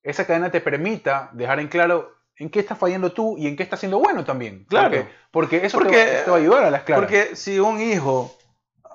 [0.03, 3.63] esa cadena te permita dejar en claro en qué estás fallando tú y en qué
[3.63, 4.65] estás siendo bueno también.
[4.69, 4.89] Claro.
[4.91, 7.03] Porque, porque eso te Porque- va- te, va a ayudar a las claras.
[7.05, 8.33] Porque si un hijo,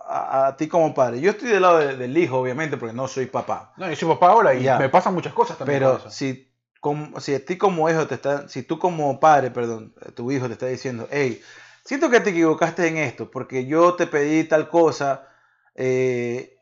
[0.06, 3.06] a, a ti como padre, yo estoy del lado de- del hijo, obviamente, porque no
[3.06, 3.72] soy papá.
[3.76, 4.78] no, yo soy papá ahora y Ya.
[4.78, 5.78] me pasan muchas cosas también.
[5.80, 6.50] Pero si,
[6.80, 10.46] como- si a ti como hijo te está, si tú como padre, perdón, tu hijo
[10.46, 11.38] te está diciendo, hey,
[11.84, 15.28] siento que te equivocaste en esto, porque yo te pedí tal cosa,
[15.74, 16.53] eh,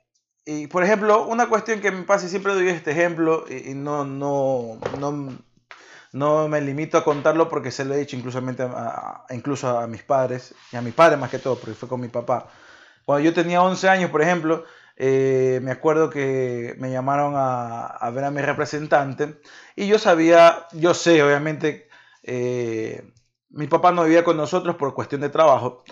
[0.45, 4.05] y, por ejemplo, una cuestión que me pasa y siempre doy este ejemplo y, no,
[4.05, 5.39] no, no,
[6.13, 10.03] no me limito a contarlo porque se lo he dicho incluso a, incluso a mis
[10.03, 12.49] padres, y a mi padre más que todo, porque fue con mi papá.
[13.05, 14.65] Cuando yo tenía 11 años, por ejemplo,
[14.97, 19.41] eh, me acuerdo que me llamaron a, a, ver a mi representante
[19.77, 21.89] y yo sabía, yo sé, obviamente,
[22.25, 23.13] eh,
[23.51, 25.85] mi papá no vivía con nosotros por cuestión de trabajo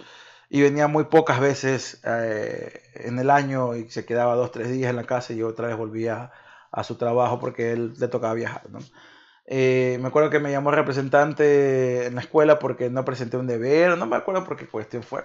[0.53, 4.91] y venía muy pocas veces eh, en el año y se quedaba dos, tres días
[4.91, 6.33] en la casa y yo otra vez volvía
[6.73, 8.69] a su trabajo porque él le tocaba viajar.
[8.69, 8.81] ¿no?
[9.47, 13.97] Eh, me acuerdo que me llamó representante en la escuela porque no presenté un deber,
[13.97, 15.25] no me acuerdo por qué cuestión fue.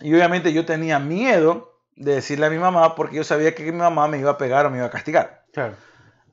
[0.00, 3.78] Y obviamente yo tenía miedo de decirle a mi mamá porque yo sabía que mi
[3.78, 5.44] mamá me iba a pegar o me iba a castigar.
[5.52, 5.76] Claro.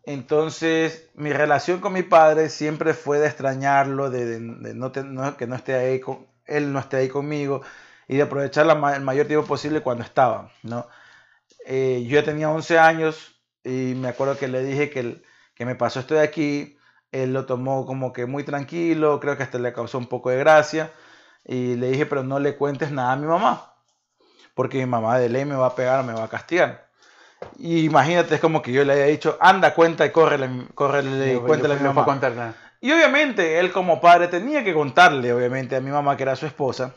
[0.03, 5.03] Entonces, mi relación con mi padre siempre fue de extrañarlo, de, de, de no, te,
[5.03, 7.61] no, que no esté ahí con, él no esté ahí conmigo
[8.07, 10.87] y de aprovechar la, el mayor tiempo posible cuando estaba, ¿no?
[11.65, 15.23] Eh, yo tenía 11 años y me acuerdo que le dije que el,
[15.53, 16.77] que me pasó esto de aquí,
[17.11, 20.37] él lo tomó como que muy tranquilo, creo que hasta le causó un poco de
[20.37, 20.91] gracia.
[21.45, 23.73] Y le dije, pero no le cuentes nada a mi mamá,
[24.53, 26.87] porque mi mamá de ley me va a pegar me va a castigar.
[27.57, 31.39] Y imagínate, es como que yo le haya dicho, anda, cuenta y córrele, córrele y
[31.39, 32.05] cuéntale a mi mamá.
[32.05, 32.55] contar nada.
[32.81, 36.45] Y obviamente él como padre tenía que contarle, obviamente, a mi mamá que era su
[36.45, 36.93] esposa,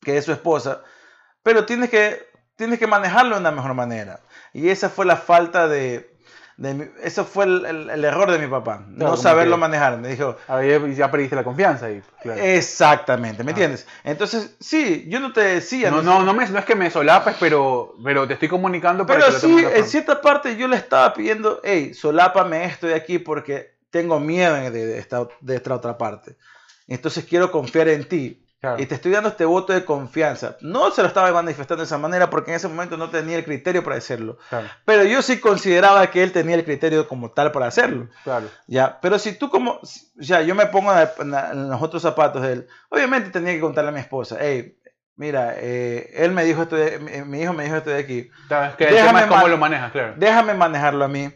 [0.00, 0.82] que es su esposa,
[1.42, 4.20] pero tienes que, tienes que manejarlo de una mejor manera.
[4.52, 6.10] Y esa fue la falta de,
[6.60, 9.96] mi, eso fue el, el, el, error de mi papá, claro, no saberlo que, manejar.
[9.96, 10.36] Me dijo.
[10.94, 12.02] Ya perdiste la confianza ahí.
[12.22, 12.38] Claro.
[12.42, 13.52] Exactamente, ¿me ah.
[13.52, 13.86] entiendes?
[14.04, 15.90] Entonces, sí, yo no te decía.
[15.90, 19.20] No, no, no, me, no es que me solapes, pero, pero te estoy comunicando para
[19.20, 23.18] Pero que sí, en cierta parte yo le estaba pidiendo, hey, solápame esto de aquí
[23.18, 26.36] porque tengo miedo de, esta, de esta otra parte.
[26.86, 28.46] Entonces quiero confiar en ti.
[28.60, 28.82] Claro.
[28.82, 30.58] Y te estoy dando este voto de confianza.
[30.60, 33.44] No se lo estaba manifestando de esa manera porque en ese momento no tenía el
[33.44, 34.36] criterio para hacerlo.
[34.50, 34.68] Claro.
[34.84, 38.08] Pero yo sí consideraba que él tenía el criterio como tal para hacerlo.
[38.22, 38.48] Claro.
[38.66, 39.80] Ya, pero si tú como,
[40.16, 43.90] ya, yo me pongo en, en los otros zapatos de él, obviamente tenía que contarle
[43.90, 44.76] a mi esposa, hey,
[45.20, 48.30] mira, eh, él me dijo esto, de, mi, hijo me dijo esto de aquí.
[48.48, 50.14] Claro, es que déjame cómo lo manejas, claro.
[50.16, 51.30] Déjame manejarlo a mí.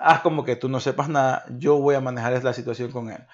[0.00, 3.24] Haz como que tú no sepas nada, yo voy a manejar la situación con él.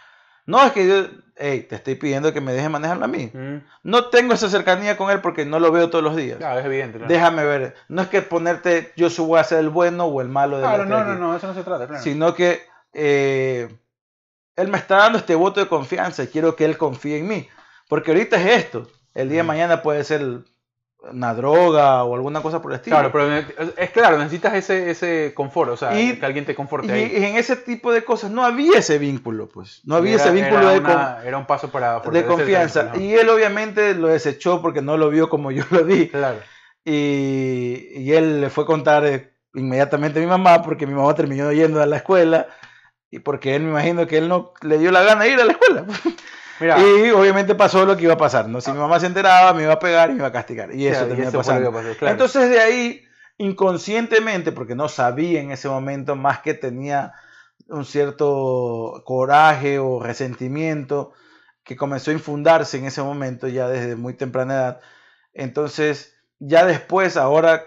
[0.49, 1.05] No es que yo,
[1.37, 3.31] hey, te estoy pidiendo que me dejes manejarlo a mí.
[3.35, 3.59] Mm.
[3.83, 6.39] No tengo esa cercanía con él porque no lo veo todos los días.
[6.39, 6.97] Claro, es evidente.
[6.97, 7.13] Claro.
[7.13, 7.75] Déjame ver.
[7.89, 10.87] No es que ponerte yo voy a ser el bueno o el malo de Claro,
[10.87, 11.87] no, no, no, eso no se trata.
[11.87, 12.03] Claro.
[12.03, 12.63] Sino que
[12.95, 13.69] eh,
[14.57, 17.47] él me está dando este voto de confianza y quiero que él confíe en mí.
[17.87, 18.89] Porque ahorita es esto.
[19.13, 19.49] El día de mm.
[19.49, 20.45] mañana puede ser
[21.01, 22.97] una droga o alguna cosa por el estilo.
[22.97, 26.89] Claro, pero es claro, necesitas ese, ese confort, o sea, y, que alguien te conforte
[26.89, 27.13] y, ahí.
[27.13, 29.81] Y en ese tipo de cosas no había ese vínculo, pues.
[29.85, 32.93] No había era, ese vínculo era de, una, era un paso para de confianza.
[32.97, 36.09] Y él obviamente lo desechó porque no lo vio como yo lo vi.
[36.09, 36.39] Claro.
[36.85, 41.15] Y, y él le fue a contar eh, inmediatamente a mi mamá porque mi mamá
[41.15, 42.49] terminó yendo a la escuela
[43.11, 45.45] y porque él me imagino que él no le dio la gana de ir a
[45.45, 45.85] la escuela.
[46.61, 48.61] Mira, y obviamente pasó lo que iba a pasar, ¿no?
[48.61, 48.75] Si ah.
[48.75, 50.75] mi mamá se enteraba, me iba a pegar y me iba a castigar.
[50.75, 51.73] Y eso pasando.
[51.73, 52.13] Pasó, claro.
[52.13, 53.05] Entonces de ahí,
[53.39, 57.15] inconscientemente, porque no sabía en ese momento, más que tenía
[57.69, 61.13] un cierto coraje o resentimiento
[61.65, 64.81] que comenzó a infundarse en ese momento ya desde muy temprana edad.
[65.35, 67.65] Entonces, ya después, ahora,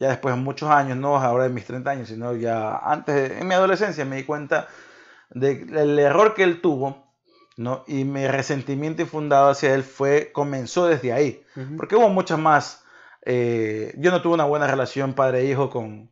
[0.00, 3.46] ya después de muchos años, no ahora de mis 30 años, sino ya antes, en
[3.46, 4.68] mi adolescencia, me di cuenta
[5.30, 7.05] del error que él tuvo
[7.56, 7.84] ¿no?
[7.86, 11.76] Y mi resentimiento infundado hacia él fue, comenzó desde ahí, uh -huh.
[11.76, 12.84] porque hubo muchas más.
[13.24, 16.10] Eh, yo no tuve una buena relación padre-hijo con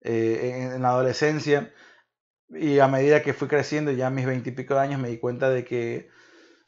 [0.00, 1.72] eh, en, en, la adolescencia
[2.50, 5.50] y a medida que fui creciendo, ya a mis veintipico de años, me di cuenta
[5.50, 6.08] de que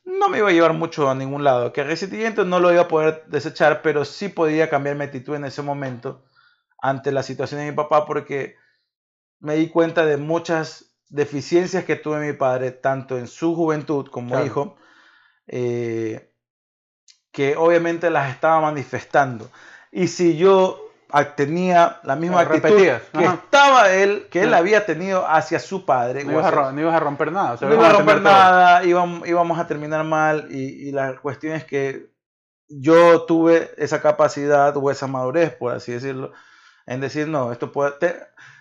[0.05, 2.83] no me iba a llevar mucho a ningún lado, que el resentimiento no lo iba
[2.83, 6.25] a poder desechar, pero sí podía cambiar mi actitud en ese momento
[6.81, 8.57] ante la situación de mi papá, porque
[9.39, 14.31] me di cuenta de muchas deficiencias que tuve mi padre, tanto en su juventud como
[14.31, 14.47] claro.
[14.47, 14.77] hijo,
[15.47, 16.33] eh,
[17.33, 19.51] que obviamente las estaba manifestando.
[19.93, 20.91] Y si yo
[21.37, 23.03] tenía la misma actitud repetías.
[23.13, 23.35] que Ajá.
[23.35, 26.25] estaba él, que él había tenido hacia su padre.
[26.25, 27.53] No ibas, a, no ibas a romper nada.
[27.53, 31.17] O sea, no ibas a romper nada, íbamos, íbamos, a terminar mal y, y, la
[31.17, 32.11] cuestión es que
[32.69, 36.33] yo tuve esa capacidad o esa madurez, por así decirlo,
[36.91, 37.93] en decir, no, esto puede...
[37.93, 38.16] Te,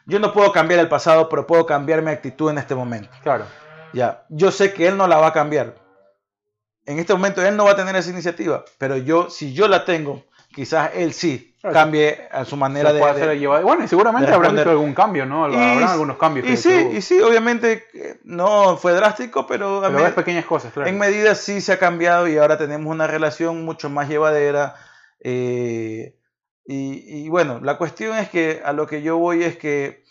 [0.06, 3.10] yo no puedo cambiar el pasado, pero puedo cambiar mi actitud en este momento.
[3.24, 3.46] Claro.
[3.92, 5.74] Ya, yo sé que él no la va a cambiar.
[6.86, 9.84] En este momento él no va a tener esa iniciativa, pero yo, si yo la
[9.84, 11.74] tengo, quizás él sí claro.
[11.74, 13.64] cambie a su manera de, de, llevar.
[13.64, 15.46] Bueno, seguramente habrá hecho algún cambio, ¿no?
[15.46, 16.48] Habrá algunos cambios.
[16.48, 17.88] Y sí, y sí, obviamente
[18.24, 20.88] no fue drástico, pero, pero pequeñas cosas, claro.
[20.88, 24.76] En medida sí se ha cambiado y ahora tenemos una relación mucho más llevadera.
[25.20, 26.19] Eh,
[26.72, 30.04] Y, bueno, la cuestión es que a lo que yo voy es que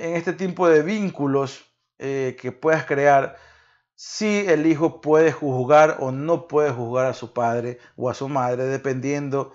[0.00, 3.36] en este tipo de vínculos eh, que puedas crear,
[3.94, 8.28] si el hijo puede juzgar o no puede juzgar a su padre o a su
[8.28, 9.52] madre, dependiendo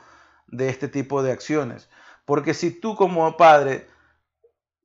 [0.47, 1.89] de este tipo de acciones.
[2.23, 3.89] Porque si tú como padre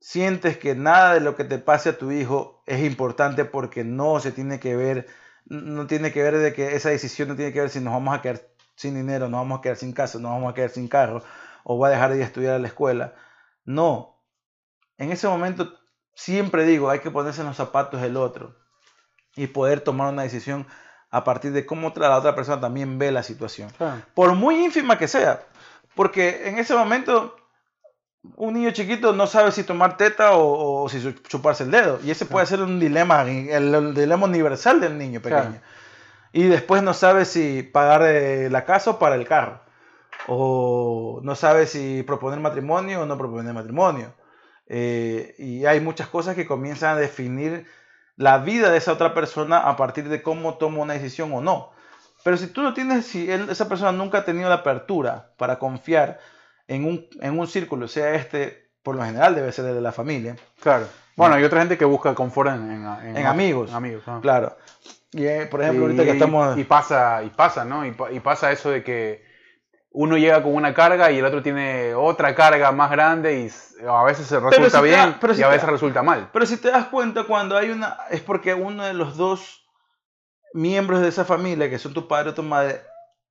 [0.01, 4.19] sientes que nada de lo que te pase a tu hijo es importante porque no
[4.19, 5.07] se tiene que ver,
[5.45, 8.13] no tiene que ver de que esa decisión no tiene que ver si nos vamos
[8.13, 8.41] a quedar
[8.75, 11.23] sin dinero, nos vamos a quedar sin casa, nos vamos a quedar sin carro
[11.67, 13.15] o va a dejar de estudiar a la escuela.
[13.65, 14.23] No.
[14.97, 15.73] En ese momento
[16.13, 18.55] siempre digo, hay que ponerse en los zapatos del otro
[19.35, 20.67] y poder tomar una decisión
[21.09, 23.71] a partir de cómo la otra persona también ve la situación.
[24.13, 25.43] Por muy ínfima que sea.
[25.95, 27.35] Porque en ese momento
[28.35, 31.99] un niño chiquito no sabe si tomar teta o, si chuparse el dedo.
[32.03, 35.59] Y ese puede ser un dilema, el, dilema universal del niño pequeño.
[36.31, 39.64] Y después no sabe si pagar eh, la casa o para el carro.
[40.27, 44.13] O no sabe si proponer matrimonio o no proponer matrimonio.
[44.67, 47.67] Eh, y hay muchas cosas que comienzan a definir
[48.17, 51.71] la vida de esa otra persona a partir de cómo toma una decisión o no.
[52.23, 56.19] Pero si tú no tienes, si esa persona nunca ha tenido la apertura para confiar
[56.67, 59.91] en un, en un círculo, sea este, por lo general debe ser el de la
[59.91, 60.35] familia.
[60.59, 60.87] Claro.
[61.15, 63.71] Bueno, hay otra gente que busca confort en, en, amigos.
[63.73, 64.57] amigos Claro.
[65.11, 66.57] Y, eh, por ejemplo, ahorita que estamos...
[66.57, 67.85] Y pasa, y pasa, ¿no?
[67.85, 69.24] Y, y pasa eso de que
[69.95, 74.03] uno llega con una carga y el otro tiene otra carga más grande y a
[74.03, 76.29] veces se resulta bien y a veces resulta mal.
[76.33, 79.65] Pero si te das cuenta cuando hay una es porque uno de los dos
[80.53, 82.81] miembros de esa familia, que son tu padre o tu madre,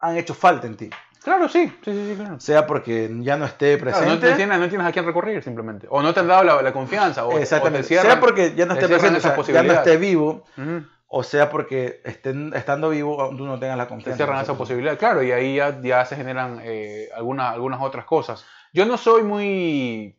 [0.01, 0.91] han hecho falta en ti.
[1.23, 2.41] Claro, sí, sí, sí, claro.
[2.41, 4.09] Sea porque ya no esté presente.
[4.09, 5.87] no, tienes, no, tienes, a quién recurrir simplemente.
[5.91, 7.25] O no te han dado la, confianza.
[7.25, 7.89] O, Exactamente.
[7.89, 10.45] sea porque ya no esté presente, ya no esté vivo
[11.17, 14.17] o sea porque estén, estando vivo tú no tengas la confianza.
[14.17, 18.05] Se cierran esa posibilidad, claro, y ahí ya, ya se generan eh, algunas, algunas otras
[18.05, 18.45] cosas.
[18.73, 20.19] Yo no soy muy...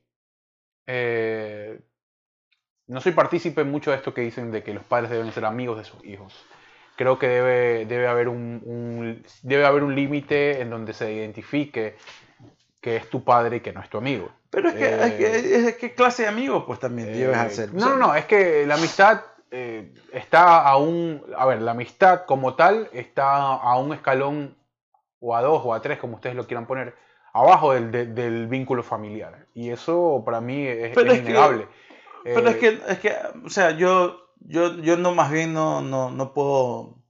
[0.87, 1.81] Eh,
[2.87, 5.77] no soy partícipe mucho de esto que dicen de que los padres deben ser amigos
[5.79, 6.33] de sus hijos.
[6.95, 11.97] Creo que debe, debe haber un, debe haber un límite en donde se identifique
[12.79, 14.31] que es tu padre y que no es tu amigo.
[14.49, 17.73] Pero es que, eh, ¿qué clase de amigo pues también debes hacer?
[17.73, 19.19] No, no, no, es que la amistad
[19.51, 24.57] eh, está a un, a ver, la amistad como tal está a un escalón
[25.19, 26.95] o a dos o a tres, como ustedes lo quieran poner,
[27.33, 29.47] abajo del, vínculo familiar.
[29.53, 31.67] Y eso para mí es, innegable.
[32.23, 33.13] pero es que, es que,
[33.45, 37.04] o sea, yo, yo, yo no más bien no, no, no puedo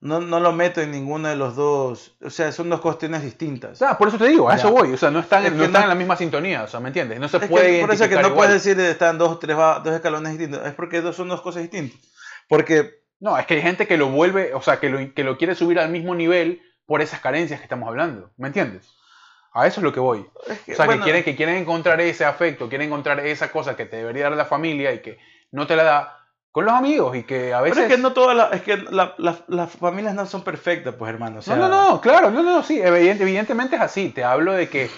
[0.00, 2.16] no, no lo meto en ninguno de los dos.
[2.22, 3.82] O sea, son dos cuestiones distintas.
[3.82, 4.92] Ah, por eso te digo, a eso voy.
[4.92, 6.62] O sea, no están, no están en la misma sintonía.
[6.62, 7.18] O sea, ¿me entiendes?
[7.18, 7.80] No se puede.
[7.80, 10.66] por eso es que no puedes decir que están dos, tres, dos escalones distintos.
[10.66, 11.98] Es porque dos, son dos cosas distintas.
[12.48, 12.98] Porque.
[13.20, 15.56] No, es que hay gente que lo vuelve, o sea, que lo, que lo quiere
[15.56, 18.30] subir al mismo nivel por esas carencias que estamos hablando.
[18.36, 18.94] ¿Me entiendes?
[19.52, 20.20] A eso es lo que voy.
[20.20, 23.96] o sea, que, quieren, que quieren encontrar ese afecto, quieren encontrar esa cosa que te
[23.96, 25.18] debería dar la familia y que
[25.50, 26.17] no te la da
[26.58, 27.76] con los amigos y que a veces...
[27.76, 28.52] Pero es que no todas las...
[28.52, 31.38] Es que las familias no son perfectas, pues hermano.
[31.46, 34.08] No, no, no, claro, no, no, sí, evidentemente es así.
[34.08, 34.90] Te hablo de que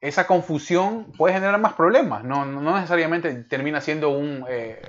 [0.00, 2.24] esa confusión puede generar más problemas.
[2.24, 4.46] No, no necesariamente termina siendo un...
[4.48, 4.80] Eh,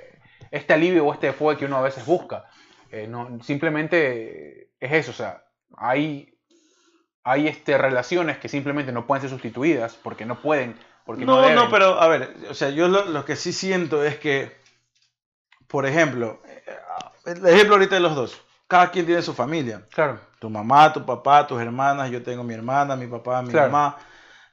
[0.50, 2.46] este alivio o este fuego que uno a veces busca.
[2.90, 5.44] Eh, no, simplemente es eso, o sea,
[5.76, 6.38] hay,
[7.22, 10.74] hay este, relaciones que simplemente no pueden ser sustituidas porque no pueden,
[11.04, 14.18] porque no, no, no pero a ver, o sea, yo lo que sí siento es
[14.18, 14.61] que
[15.72, 16.38] por ejemplo,
[17.24, 18.40] el ejemplo ahorita de los dos.
[18.68, 19.82] Cada quien tiene su familia.
[19.90, 20.20] Claro.
[20.38, 23.96] Tu mamá, tu papá, tus hermanas, yo tengo mi hermana, mi papá, mi mamá.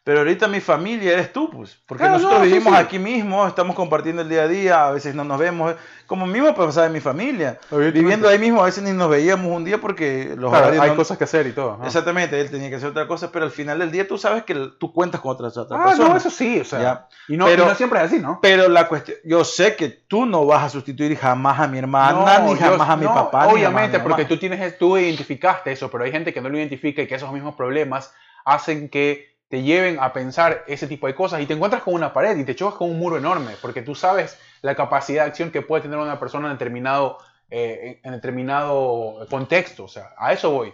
[0.04, 1.78] Pero ahorita mi familia eres tú, pues.
[1.86, 5.38] Porque nosotros vivimos aquí mismo, estamos compartiendo el día a día, a veces no nos
[5.38, 5.76] vemos.
[6.08, 7.60] Como mismo pasar en mi familia.
[7.70, 11.18] Viviendo ahí mismo, a veces ni nos veíamos un día porque los claro, hay cosas
[11.18, 11.80] que hacer y todo.
[11.86, 14.56] Exactamente, él tenía que hacer otra cosa, pero al final del día tú sabes que
[14.80, 16.10] tú cuentas con otras, otras ah, personas.
[16.10, 17.08] No, eso sí, o sea.
[17.28, 18.40] Y no, pero, siempre es así, ¿no?
[18.42, 22.40] Pero la cuestión, yo sé que tú no vas a sustituir jamás a mi hermana,
[22.40, 23.48] ni jamás a mi papá.
[23.50, 27.08] Obviamente, porque tú tienes, tú identificaste eso, pero hay gente que no lo identifica y
[27.08, 28.12] que esos mismos problemas
[28.46, 32.14] hacen que te lleven a pensar ese tipo de cosas y te encuentras con una
[32.14, 35.52] pared y te chocas con un muro enorme, porque tú sabes la capacidad de acción
[35.52, 37.18] que puede tener una persona en determinado,
[37.50, 39.86] eh, en determinado contexto.
[39.86, 40.74] O sea, a eso voy.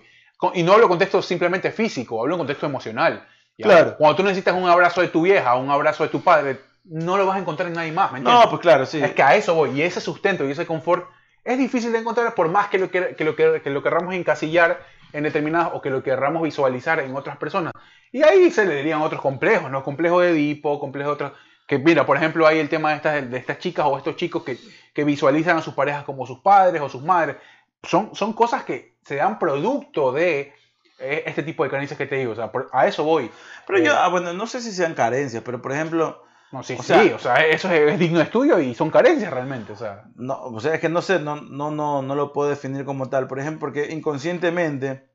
[0.54, 3.26] Y no hablo de contexto simplemente físico, hablo de contexto emocional.
[3.58, 3.96] Claro.
[3.98, 7.26] Cuando tú necesitas un abrazo de tu vieja, un abrazo de tu padre, no lo
[7.26, 8.12] vas a encontrar en nadie más.
[8.12, 9.02] ¿me no, pues claro, sí.
[9.02, 9.72] Es que a eso voy.
[9.72, 11.08] Y ese sustento y ese confort
[11.46, 14.80] es difícil de encontrar por más que lo, que, lo, que, lo querramos encasillar
[15.16, 17.72] en determinadas o que lo querramos visualizar en otras personas.
[18.12, 19.82] Y ahí se le dirían otros complejos, ¿no?
[19.82, 21.32] Complejo de Edipo, complejo de otros.
[21.66, 24.44] Que mira, por ejemplo, hay el tema de estas, de estas chicas o estos chicos
[24.44, 24.58] que,
[24.94, 27.38] que visualizan a sus parejas como sus padres o sus madres.
[27.84, 30.54] Son, son cosas que se dan producto de
[31.00, 33.32] eh, este tipo de carencias que te digo, o sea, a eso voy.
[33.66, 36.22] Pero yo, ah, bueno, no sé si sean carencias, pero por ejemplo...
[36.56, 39.30] No, sí, o sí, sea, o sea, eso es, digno de estudio y son carencias
[39.30, 40.06] realmente, o sea.
[40.16, 43.10] No, o sea, es que no sé, no, no, no, no lo puedo definir como
[43.10, 45.10] tal, por ejemplo, porque inconscientemente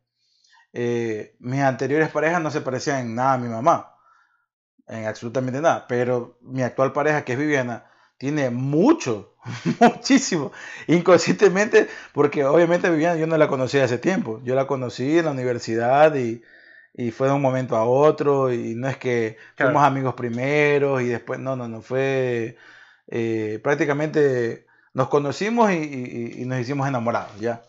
[0.75, 3.95] eh, mis anteriores parejas no se parecían en nada a mi mamá,
[4.87, 7.87] en absolutamente nada, pero mi actual pareja, que es Viviana,
[8.19, 9.35] tiene mucho,
[9.81, 10.53] muchísimo,
[10.89, 15.31] inconscientemente, porque obviamente Viviana yo no la conocía hace tiempo, yo la conocí en la
[15.31, 16.43] universidad y,
[17.13, 21.39] fue de un momento a otro y no es que fuimos amigos primero y después,
[21.41, 22.57] no, no, no, fue
[23.09, 27.63] eh, prácticamente nos conocimos y, nos hicimos enamorados, ¿ya?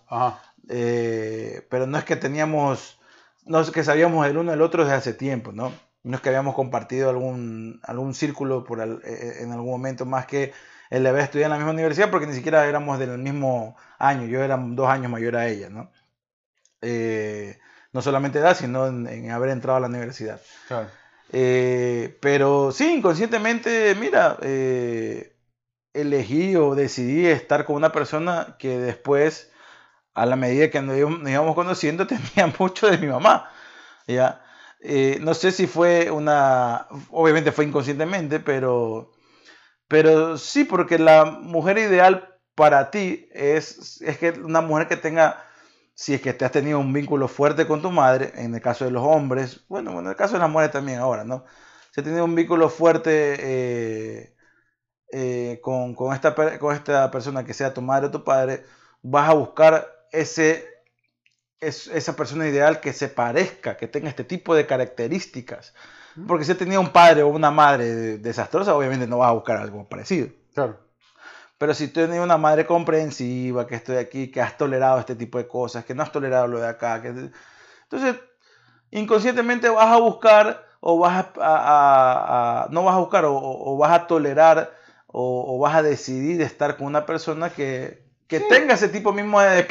[0.70, 3.00] Eh, pero no es que teníamos,
[3.46, 5.72] no es que sabíamos el uno del otro desde hace tiempo, ¿no?
[6.04, 10.26] no es que habíamos compartido algún, algún círculo por eh, eh, en algún momento más
[10.26, 10.54] que
[10.90, 14.44] él había estudiado en la misma universidad porque ni siquiera éramos del mismo año, yo
[14.44, 15.92] era dos años mayor a ella, ¿no?
[16.82, 17.60] Eh,
[17.94, 20.42] no solamente edad, sino en, haber entrado a la universidad.
[21.30, 24.38] pero sí, inconscientemente, mira,
[25.94, 29.52] elegí o decidí estar con una persona que después,
[30.14, 33.50] a la medida que nos íbamos conociendo, tenía mucho de mi mamá.
[34.08, 34.42] ¿ya?
[34.82, 39.12] Eh, no sé si fue una, obviamente fue inconscientemente, pero,
[39.88, 45.44] pero sí, porque la mujer ideal para ti es, es que una mujer que tenga,
[46.02, 48.86] si es que te has tenido un vínculo fuerte con tu madre, en el caso
[48.86, 51.46] de los hombres, bueno, en el caso de las mujeres también ahora, ¿no?
[51.92, 54.36] Si has tenido un vínculo fuerte eh,
[55.12, 58.64] eh, con, con, esta, con esta persona que sea tu madre o tu padre,
[59.04, 60.68] vas a buscar ese
[61.60, 65.76] es esa persona ideal que se parezca, que tenga este tipo de características.
[66.28, 69.88] Porque si tenía un padre o una madre desastrosa, obviamente no vas a buscar algo
[69.88, 70.30] parecido.
[70.56, 70.80] Claro.
[71.62, 75.48] Pero si tienes una madre comprensiva, que estoy aquí, que has tolerado este tipo de
[75.48, 77.10] cosas, que no has tolerado lo de acá, que...
[77.10, 78.16] entonces
[78.90, 84.74] inconscientemente vas a buscar o vas a, no vas a buscar o, vas a tolerar
[85.06, 89.64] o, vas a decidir estar con una persona que, que tenga ese tipo mismo de,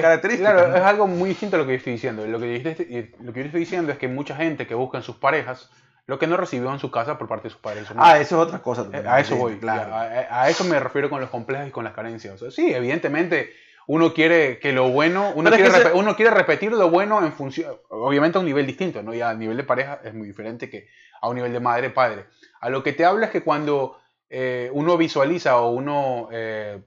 [0.00, 0.52] características.
[0.52, 2.26] Claro, es algo muy distinto a lo que yo estoy diciendo.
[2.26, 5.04] Lo que, yo, lo que yo estoy diciendo es que mucha gente que busca en
[5.04, 5.70] sus parejas
[6.06, 7.88] lo que no recibió en su casa por parte de sus padres.
[7.96, 8.88] Ah, eso es otra cosa.
[8.92, 9.94] Eh, a eso voy, claro.
[9.94, 12.40] A, eso me refiero con los complejos y con las carencias.
[12.50, 13.52] sí, evidentemente
[13.88, 18.38] uno quiere que lo bueno, uno, quiere, uno quiere repetir lo bueno en función, obviamente
[18.38, 19.14] a un nivel distinto, ¿no?
[19.14, 20.88] Ya a nivel de pareja es muy diferente que
[21.20, 22.26] a un nivel de madre-padre.
[22.60, 26.28] A lo que te habla es que cuando eh, uno visualiza o uno...
[26.32, 26.80] Eh,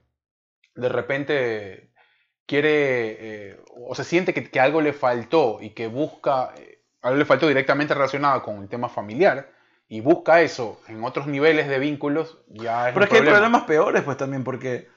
[0.74, 1.90] de repente
[2.46, 6.52] quiere eh, o se siente que, algo le faltó y que busca,
[7.02, 9.50] algo le faltó directamente relacionado con el tema familiar
[9.88, 13.64] y busca eso en otros niveles de vínculos, ya es Pero es que hay problemas
[13.64, 14.88] peores pues también porque,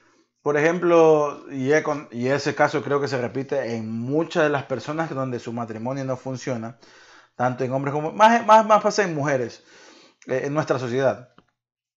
[0.42, 1.70] por ejemplo, y,
[2.12, 6.04] y ese caso creo que se repite en muchas de las personas donde su matrimonio
[6.04, 6.78] no funciona,
[7.34, 9.64] tanto en hombres como, más, más, más pasa en mujeres,
[10.26, 11.30] eh, en nuestra sociedad.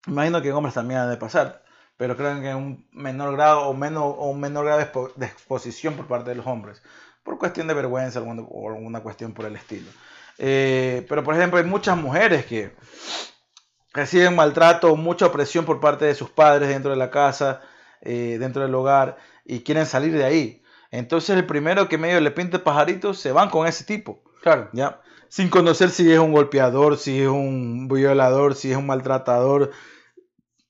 [0.07, 3.61] Imagino que en hombres también ha de pasar pero creo que en un menor grado
[3.61, 6.81] o, menos, o un menor grado de exposición por parte de los hombres,
[7.27, 9.89] por cuestión de vergüenza o alguna cuestión por el estilo.
[10.37, 12.71] Eh, pero por ejemplo hay muchas mujeres que
[13.93, 17.59] reciben maltrato, mucha opresión por parte de sus padres dentro de la casa,
[17.99, 20.63] eh, dentro del hogar, y quieren salir de ahí.
[20.89, 24.23] Entonces el primero que medio le pinta pajaritos se van con ese tipo.
[24.41, 24.69] Claro.
[24.71, 25.01] ¿ya?
[25.27, 29.71] Sin conocer si es un golpeador, si es un violador, si es un maltratador,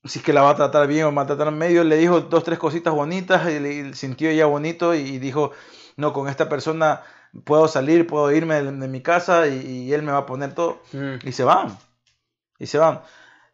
[0.04, 2.58] si es que la va a tratar bien o maltratar medio, le dijo dos, tres
[2.58, 5.52] cositas bonitas y le sintió ella bonito y dijo,
[5.98, 7.02] no, con esta persona
[7.44, 10.80] puedo salir, puedo irme de, mi casa y, él me va a poner todo.
[10.92, 11.26] Mm.
[11.26, 11.76] Y se van.
[12.58, 13.02] Y se van.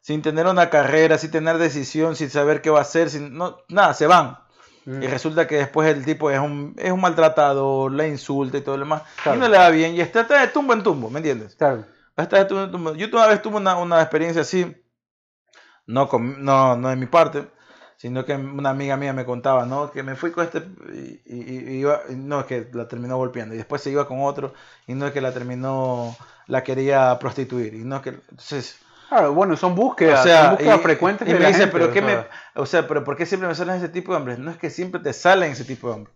[0.01, 3.59] Sin tener una carrera, sin tener decisión, sin saber qué va a hacer, sin, no,
[3.69, 4.39] nada, se van.
[4.85, 5.03] Mm.
[5.03, 8.77] Y resulta que después el tipo es un, es un maltratador, le insulta y todo
[8.77, 9.03] lo demás.
[9.27, 9.95] Y no le da bien.
[9.95, 11.57] Y está, de tumbo en tumbo, ¿me entiendes?
[11.57, 11.85] Claro.
[12.17, 12.95] Está de tumbo en tumbo.
[12.95, 14.73] Yo una vez tuve una, una experiencia así
[15.87, 17.47] no, no, no de mi parte,
[18.05, 19.91] sino que una amiga mía me contaba, ¿no?
[19.91, 20.63] Que me fui con este
[21.25, 24.53] y, iba, no es que la terminó golpeando y después se iba con otro
[24.87, 26.15] y no es que la terminó,
[26.47, 28.79] la quería prostituir y no es que, entonces...
[29.33, 31.27] bueno, son búsquedas, o sea, búsquedas frecuentes.
[31.27, 32.27] Y me dice, pero ¿qué me,
[32.57, 34.39] o sea, pero ¿por qué siempre me salen ese tipo de hombres?
[34.39, 36.15] No es que siempre te salen ese tipo de hombres.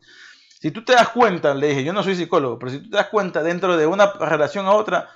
[0.61, 2.99] Si tú te das cuenta, le dije, yo no soy psicólogo, pero si tú te
[2.99, 5.09] das cuenta dentro de una relación a otra,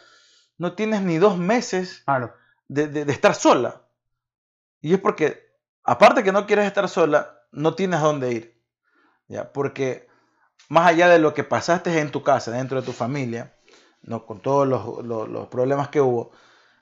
[0.56, 2.02] no tienes ni dos meses
[2.68, 3.82] de, de estar sola.
[4.80, 5.51] Y es porque,
[5.84, 8.62] aparte que no quieres estar sola, no tienes dónde ir.
[9.28, 9.52] ¿ya?
[9.52, 10.08] Porque
[10.68, 13.54] más allá de lo que pasaste en tu casa, dentro de tu familia,
[14.02, 14.26] ¿no?
[14.26, 16.32] con todos los, problemas que hubo,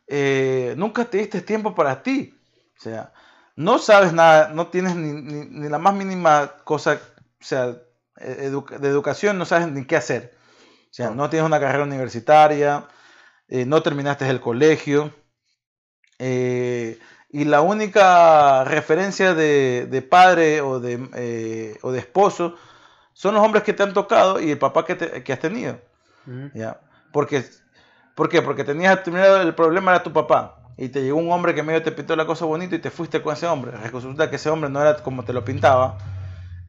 [0.07, 2.39] eh, nunca te diste tiempo para ti.
[2.79, 3.13] O sea,
[3.57, 7.01] no sabes nada, no tienes ni, la más mínima cosa,
[7.41, 7.77] o sea,
[8.17, 10.37] de educación, no sabes ni qué hacer.
[10.91, 12.89] O sea, no tienes una carrera universitaria,
[13.49, 15.15] eh, no terminaste el colegio.
[16.19, 16.99] eh,
[17.33, 22.57] y la única referencia de, de padre o de, eh, o de esposo
[23.13, 25.79] son los hombres que te han tocado y el papá que, te- que has tenido.
[26.27, 26.51] Ujú.
[26.55, 26.81] ¿ya?
[27.13, 27.45] Porque,
[28.15, 28.43] ¿Por qué?
[28.43, 30.57] Porque tenías primero el problema era tu papá.
[30.77, 33.21] Y te llegó un hombre que medio te pintó la cosa bonita y te fuiste
[33.21, 33.73] con ese hombre.
[33.93, 35.99] Resulta que ese hombre no era como te lo pintaba.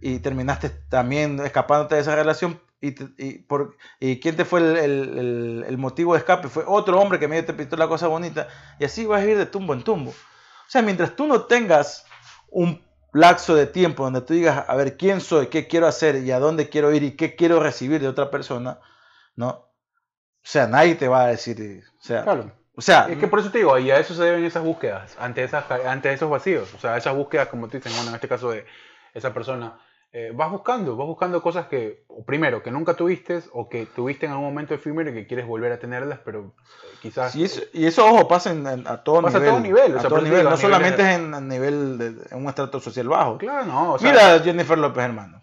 [0.01, 2.59] Y terminaste también escapándote de esa relación.
[2.82, 6.49] Y, te- y, por, y quién te fue el, el- el- el motivo de escape?
[6.49, 8.47] Fue otro hombre que medio te pintó la cosa bonita.
[8.80, 10.14] Y así vas a ir de tumbo en tumbo.
[10.72, 12.05] O sea, mientras tú no tengas
[12.49, 16.32] un lapso de tiempo donde tú digas, a ver, quién soy, qué quiero hacer y
[16.32, 18.80] a dónde quiero ir y qué quiero recibir de otra persona,
[19.36, 19.49] ¿no?
[19.49, 19.69] O
[20.41, 22.53] sea, nadie te va a decir, o sea, Claro.
[22.74, 25.17] o sea, Es que por eso te digo, y a eso se deben esas búsquedas,
[25.19, 26.74] ante, esas, ante esos vacíos.
[26.74, 28.65] O sea, esas búsquedas, como tú dices, bueno, en este caso de
[29.13, 29.78] esa persona,
[30.14, 34.34] eh, vas buscando, vas buscando cosas que, primero, que nunca tuviste, o que tuviste en
[34.34, 37.34] algún momento efímero y que quieres volver a tenerlas, pero eh, quizás...
[37.36, 39.53] y eso, y eso, ojo, pasa en- en- a todo Pasa a nivel.
[39.53, 41.47] todo nivel, o a sea, todo por eso nivel, no a solamente es en, en
[41.47, 43.38] nivel de, en un estrato social bajo.
[43.38, 44.12] Claro, no, o sea...
[44.12, 45.41] Mira a Jennifer López, hermano.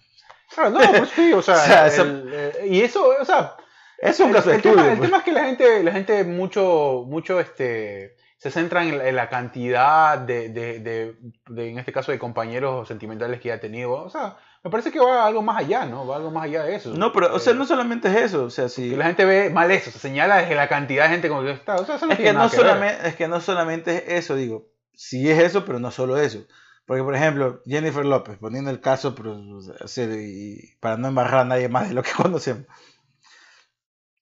[0.54, 3.54] Claro, no, te digo, o sea, O sea, eso- el, eh, y eso, o sea,
[3.98, 4.92] Es un el, caso el tema, estudio.
[4.92, 5.08] el pues.
[5.08, 9.16] tema es que la gente, la gente mucho, mucho este, se centra en la, en
[9.16, 11.16] la cantidad de, de, de-
[11.48, 13.92] de, en este caso, de compañeros sentimentales que ha tenido.
[13.92, 14.36] O sea,
[14.68, 16.06] me parece que va algo más allá, ¿no?
[16.06, 16.94] Va algo más allá de eso.
[16.94, 18.90] No, pero, o sea, Eh, no solamente es eso, o sea, si...
[18.90, 21.52] que la gente ve mal eso, se señala desde la cantidad de gente como que
[21.52, 21.76] está.
[21.76, 22.66] O sea, eso no Es que, no que ver.
[22.68, 26.46] solamente, es que no solamente es eso, digo, sí es eso, pero no solo eso.
[26.86, 31.40] Porque, por ejemplo, Jennifer López, poniendo el caso, pero, o sea, y para no embarrar
[31.40, 32.66] a nadie más de lo que conocemos.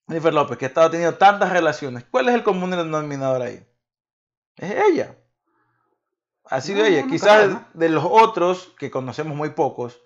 [0.08, 3.66] Jennifer López, que ha estado teniendo tantas relaciones, ¿cuál es el común denominador ahí?
[4.56, 5.16] Es ella.
[6.44, 7.02] Ha sido No, ella.
[7.02, 10.00] no, Quizás de los otros, que conocemos muy pocos,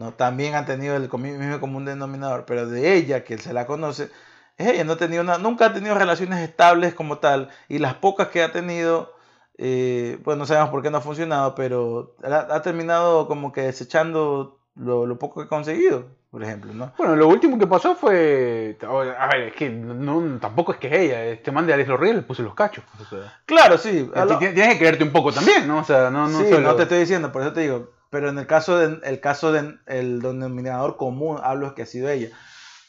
[0.00, 0.12] ¿no?
[0.14, 4.08] también han tenido el mismo común denominador, pero de ella, que se la conoce,
[4.56, 4.84] es ella.
[4.84, 8.42] No ha tenido una- nunca ha tenido relaciones estables como tal, y las pocas que
[8.42, 9.12] ha tenido,
[9.58, 13.60] eh, pues no sabemos por qué no ha funcionado, pero ha, ha terminado como que
[13.62, 16.92] desechando lo, lo poco que ha conseguido, por ejemplo, ¿no?
[16.96, 18.78] Bueno, lo último que pasó fue.
[19.18, 21.24] A ver, es que no, tampoco es que es ella.
[21.24, 22.84] Este man de Alex Lorriel le puso los cachos.
[23.00, 24.08] O sea, Claro, sí.
[24.14, 25.80] lo- ti- tienes que quererte un poco también, ¿no?
[25.80, 26.60] O sea, no, no sí, solo.
[26.68, 27.90] no te estoy diciendo, por eso te digo.
[28.10, 31.86] Pero en el caso de, el caso del el denominador común, hablo es que ha
[31.86, 32.28] sido ella.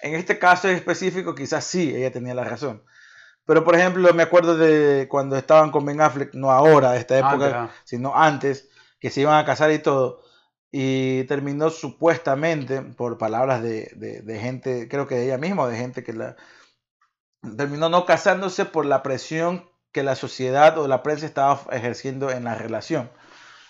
[0.02, 2.84] En este caso en específico, quizás sí, ella tenía la razón.
[3.46, 7.18] Pero por ejemplo, me acuerdo de cuando estaban con Ben Affleck, no ahora, de esta
[7.18, 7.72] época, Antes, ah.
[7.84, 8.70] sino antes,
[9.00, 10.22] que se iban a casar y todo.
[10.72, 15.78] Y terminó supuestamente, por palabras de, de- de gente, creo que de ella misma, de
[15.78, 16.36] gente que la.
[17.58, 22.44] Terminó no casándose por la presión que la sociedad o la prensa estaba ejerciendo en
[22.46, 23.10] la relación.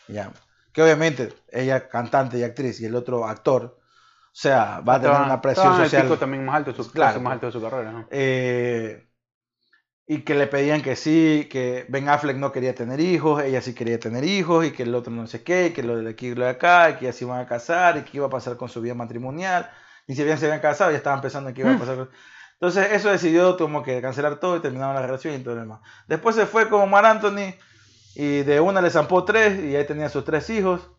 [0.08, 0.32] Ya.
[0.74, 5.20] Que obviamente ella cantante y actriz y el otro actor, o sea, va a tener
[5.22, 6.04] una presión estaba en el social.
[6.04, 7.20] pico también más alto, de su, Claro.
[7.22, 8.08] más alto de su carrera, ¿no?
[8.10, 9.08] Eh,
[10.08, 13.74] y que le pedían que sí, que Ben Affleck no quería tener hijos, ella sí
[13.74, 16.28] quería tener hijos, y que el otro no sé qué, y que lo de aquí
[16.28, 18.30] y lo de acá, y que ya se iban a casar, y que iba a
[18.30, 19.70] pasar con su vida matrimonial.
[20.08, 21.96] Ni si bien se habían casado, ya estaban pensando en qué iba a pasar.
[21.96, 22.10] con-
[22.54, 25.80] Entonces eso decidió como que cancelar todo y terminaron la relación y todo lo demás.
[26.08, 27.54] Después se fue con Mar Anthony
[28.16, 30.90] y de una le zampó tres y ahí tenía sus tres hijos.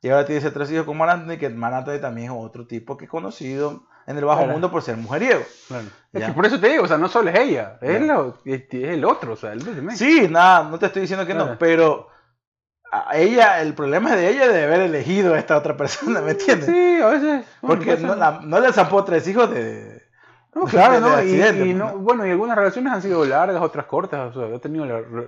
[0.00, 2.66] Y ahora tiene esos tres hijos con Mar Anthony, que Mar Anthony también es otro
[2.66, 4.52] tipo que es conocido en el bajo Claro.
[4.54, 5.42] mundo por ser mujeriego.
[5.68, 5.86] Claro.
[6.12, 6.26] Es Ya.
[6.26, 8.06] que por eso te digo, o sea, no solo es ella, es, Ya.
[8.14, 9.62] lo- es, es el otro, o sea, el.
[9.96, 12.08] Sí, nada, no te estoy diciendo que no, pero
[12.90, 16.32] a ella, el problema es de ella de haber elegido a esta otra persona, ¿me
[16.32, 16.66] entiendes?
[16.66, 17.46] Sí, a veces.
[17.62, 20.01] bueno, Porque no, la- no le zampó tres hijos de...
[20.54, 21.22] No, claro, ¿no?
[21.22, 21.98] Y, pues, no, ¿no?
[21.98, 24.84] bueno, y algunas relaciones han sido largas, otras cortas, o sea, ha tenido,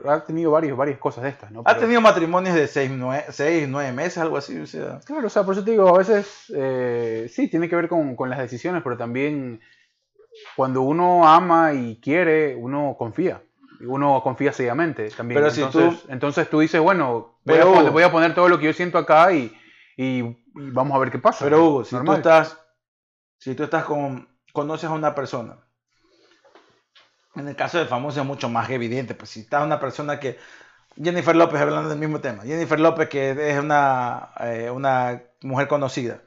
[0.07, 1.63] ha tenido varios, varias cosas de estas, ¿no?
[1.65, 5.01] Ha tenido matrimonios de seis, nueve, seis, nueve meses, algo así, o sea...
[5.05, 8.17] Claro, o sea, por eso te digo, a veces eh, sí, tiene que ver con,
[8.17, 9.61] con las decisiones, pero también
[10.57, 13.43] cuando uno ama y quiere, uno confía.
[13.81, 15.41] Y Uno confía ciegamente también.
[15.41, 18.49] Pero si entonces, tú- entonces tú dices, bueno, voy, Pero, a voy a poner todo
[18.49, 19.53] lo que yo siento acá y,
[19.97, 21.45] y- y vamos a ver qué pasa.
[21.45, 22.17] Pero Hugo, si Normal.
[22.17, 22.61] tú estás,
[23.39, 25.57] si tú estás con, conoces a una persona,
[27.35, 30.39] en el caso del famoso es mucho más evidente, pues si estás una persona que,
[30.97, 36.21] Jennifer López, hablando del mismo tema, Jennifer López que es una, eh, una mujer conocida.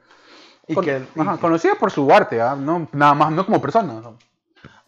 [0.66, 2.54] Y Con- que, ajá, conocida por su arte, ¿ah?
[2.54, 3.94] no, nada más, no como persona.
[3.94, 4.18] ¿no?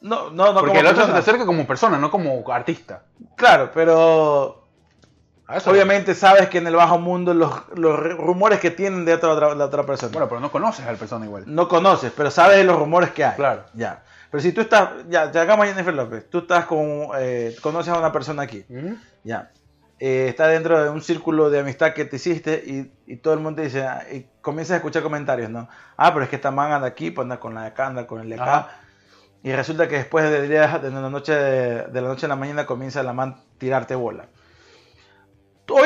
[0.02, 3.04] no, no, no Porque como el otro se te acerca como persona, no como artista.
[3.36, 4.59] Claro, pero
[5.56, 9.30] eso- obviamente sabes que en el bajo mundo los, los rumores que tienen de otra,
[9.30, 10.12] otra- la otra persona.
[10.12, 11.44] Bueno, pero no conoces a la persona igual.
[11.46, 13.36] no conoces, pero sabes de los rumores que hay.
[13.36, 13.64] Claro.
[13.74, 14.02] Ya.
[14.30, 17.92] Pero si tú estás, ya, ya hagamos a Jennifer López, tú estás con, eh, conoces
[17.92, 18.64] a una persona aquí,
[19.24, 19.50] ya.
[19.98, 23.40] Eh, está dentro de un círculo de amistad que te hiciste y, y todo el
[23.40, 25.68] mundo dice, ah, y comienzas a escuchar comentarios, ¿no?
[25.96, 28.06] Ah, pero es que esta man anda aquí, pues anda con la de acá, anda
[28.06, 28.56] con el de acá.
[28.56, 28.68] Ajá.
[29.42, 32.64] Y resulta que después de, de la noche de, de la noche a la mañana
[32.66, 34.26] comienza la man tirarte bola.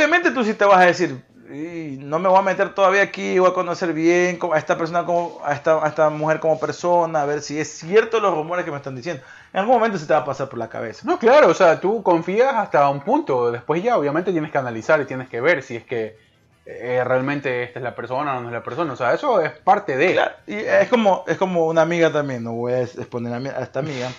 [0.04, 3.38] Obviamente tú sí te vas a decir, "Y no me voy a meter todavía aquí,
[3.38, 7.22] voy a conocer bien a esta persona como a esta, a esta mujer como persona,
[7.22, 9.22] a ver si es cierto los rumores que me están diciendo.
[9.54, 11.04] En algún momento se te va a pasar por la cabeza.
[11.06, 13.50] No, claro, o sea, tú confías hasta un punto.
[13.50, 16.18] Después ya, obviamente, tienes que analizar y tienes que ver si es que
[16.66, 18.92] eh, realmente esta es la persona o no es la persona.
[18.92, 20.12] O sea, eso es parte de.
[20.12, 23.78] Claro, y es como, es como una amiga también, no voy a exponer a, esta
[23.78, 24.10] amiga,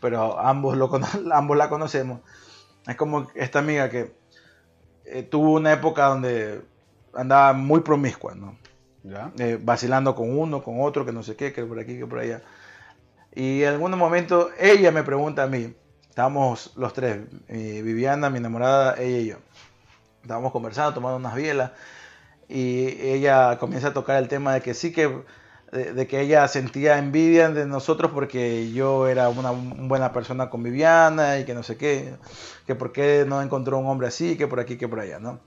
[0.00, 0.90] pero ambos, lo,
[1.32, 2.20] ambos la conocemos.
[2.84, 4.23] Es como esta amiga que
[5.04, 6.62] eh, tuvo una época donde
[7.14, 8.56] andaba muy promiscua, ¿no?
[9.02, 9.32] ¿Ya?
[9.38, 12.18] Eh, vacilando con uno, con otro, que no sé qué, que por aquí, que por
[12.18, 12.42] allá.
[13.34, 15.74] Y en algún momento ella me pregunta a mí,
[16.08, 19.36] estábamos los tres, mi Viviana, mi enamorada, ella y yo.
[20.22, 21.72] Estábamos conversando, tomando unas bielas,
[22.48, 25.22] y ella comienza a tocar el tema de que sí que,
[25.74, 31.38] de, que ella sentía envidia de nosotros porque yo era una buena persona con Viviana
[31.38, 32.14] y que no sé qué,
[32.66, 35.40] que por qué no encontró un hombre así, que por aquí, que por allá, ¿no?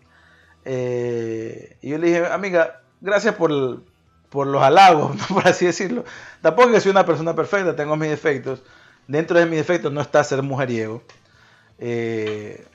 [0.65, 3.83] Eh, y yo le dije, amiga, gracias por,
[4.29, 5.35] por los halagos, ¿no?
[5.35, 6.03] por así decirlo.
[6.41, 8.61] Tampoco que soy una persona perfecta, tengo mis defectos.
[9.07, 11.01] Dentro de mis defectos no está ser mujeriego.
[11.79, 12.65] Eh,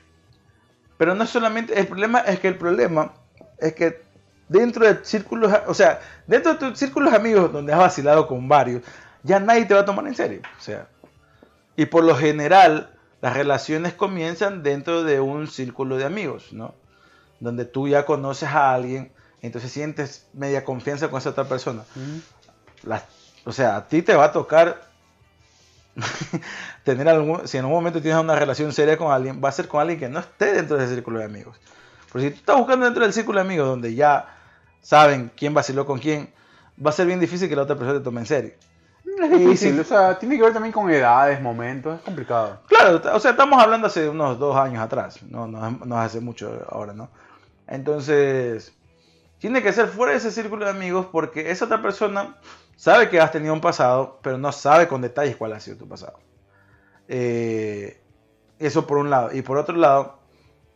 [0.97, 3.13] pero no solamente, el problema es que el problema
[3.59, 4.02] es que
[4.53, 8.83] dentro de círculos, o sea, dentro de tus círculos amigos donde has vacilado con varios,
[9.23, 10.41] ya nadie te va a tomar en serio.
[10.57, 10.87] O sea,
[11.75, 16.75] y por lo general, las relaciones comienzan dentro de un círculo de amigos, ¿no?
[17.39, 21.83] Donde tú ya conoces a alguien, entonces sientes media confianza con esa otra persona.
[23.45, 24.87] O sea, a ti te va a tocar
[26.83, 29.67] tener algún, si en un momento tienes una relación seria con alguien, va a ser
[29.67, 31.57] con alguien que no esté dentro de ese círculo de amigos.
[32.11, 34.32] Pero si tú estás buscando dentro del círculo de amigos donde ya
[34.83, 36.31] saben quién vaciló con quién,
[36.85, 38.53] va a ser bien difícil que la otra persona te tome en serio.
[39.03, 42.59] Es difícil, o sea, tiene que ver también con edades, momentos, es complicado.
[42.67, 46.65] Claro, o sea, estamos hablando hace unos dos años atrás, no, no, no hace mucho
[46.69, 47.09] ahora, ¿no?
[47.67, 48.73] Entonces,
[49.39, 52.37] tiene que ser fuera de ese círculo de amigos porque esa otra persona
[52.75, 55.87] sabe que has tenido un pasado, pero no sabe con detalles cuál ha sido tu
[55.87, 56.19] pasado.
[57.07, 58.01] Eh,
[58.59, 59.33] eso por un lado.
[59.33, 60.19] Y por otro lado,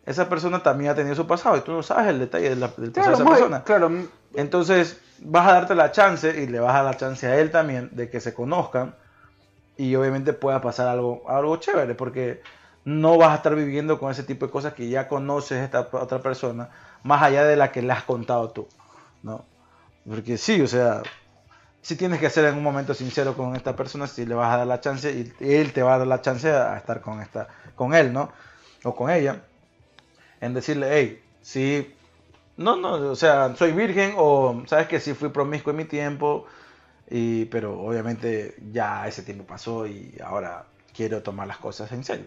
[0.08, 2.92] esa persona también ha tenido su pasado y tú no sabes el detalle del pasado
[2.92, 3.64] Claro, de esa persona.
[3.64, 3.92] claro,
[4.34, 7.52] Entonces vas a darte la chance y le vas a dar la chance a él
[7.52, 8.96] también de que se conozcan
[9.76, 12.42] y obviamente pueda pasar algo, algo chévere porque
[12.86, 16.20] no vas a estar viviendo con ese tipo de cosas que ya conoces esta otra
[16.20, 16.70] persona
[17.04, 18.68] más allá de la que le has contado tú,
[19.24, 19.44] ¿no?
[20.08, 21.04] Porque sí, o sea,
[21.82, 24.58] si tienes que ser en un momento sincero con esta persona, si le vas a
[24.60, 27.50] dar la chance y él te va a dar la chance a estar con esta,
[27.76, 28.32] con él, ¿no?
[28.86, 29.42] O con ella,
[30.42, 31.94] en decirle, hey, sí,
[32.58, 36.46] no, no, o sea, soy virgen o sabes que sí fui promiscuo en mi tiempo,
[37.10, 40.66] y, pero obviamente ya ese tiempo pasó y ahora
[40.96, 42.26] quiero tomar las cosas en serio.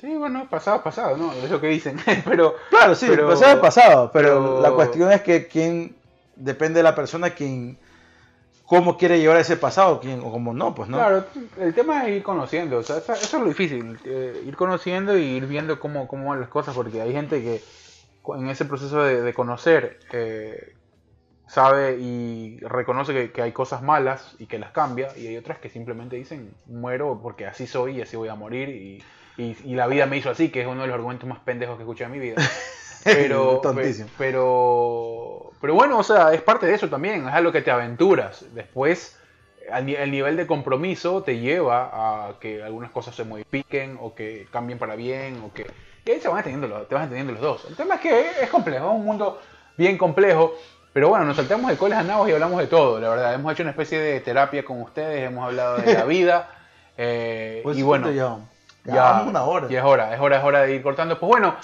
[0.00, 1.32] Sí, bueno, pasado, pasado, ¿no?
[1.32, 1.98] Es lo que dicen.
[2.24, 5.94] pero, Claro, sí, Pero- pasado pasado, pero, pero- la cuestión es que quién,
[6.36, 7.78] depende de la persona, quién,
[8.70, 10.96] cómo quiere llevar ese pasado, quién, o cómo no, pues no.
[10.98, 11.24] claro,
[11.58, 15.18] el tema es ir conociendo, o sea, eso, eso es lo difícil, eh, ir conociendo
[15.18, 17.60] y ir viendo cómo, cómo van las cosas, porque hay gente que
[18.38, 20.56] en ese proceso de, de conocer eh,
[21.48, 25.58] sabe y reconoce que, que hay cosas malas y que las cambia, y hay otras
[25.58, 29.02] que simplemente dicen, muero porque así soy y así voy a morir, y,
[29.36, 31.76] y- y la vida me hizo así, que es uno de los argumentos más pendejos
[31.76, 32.36] que escuché en mi vida.
[33.04, 34.08] Pero, Tontísimo.
[34.08, 37.70] pe- pero, pero bueno, o sea, es parte de eso también, es algo que te
[37.70, 38.44] aventuras.
[38.54, 39.18] Después,
[39.72, 41.90] el nivel de compromiso te lleva
[42.28, 45.66] a que algunas cosas se modifiquen o que cambien para bien o que...
[46.04, 47.64] Y ahí se van entendiendo los, te vas entendiendo los dos.
[47.68, 49.40] El tema es que es complejo, es un mundo
[49.76, 50.54] bien complejo.
[50.92, 53.34] Pero bueno, nos saltamos de coles a nabos y hablamos de todo, la verdad.
[53.34, 56.48] Hemos hecho una especie de terapia con ustedes, hemos hablado de la vida.
[56.98, 58.38] eh, Pues y bueno, ya,
[58.84, 59.68] ya, ya, una hora.
[59.68, 61.20] ya es hora, es hora, es hora de ir cortando.
[61.20, 61.54] Pues bueno,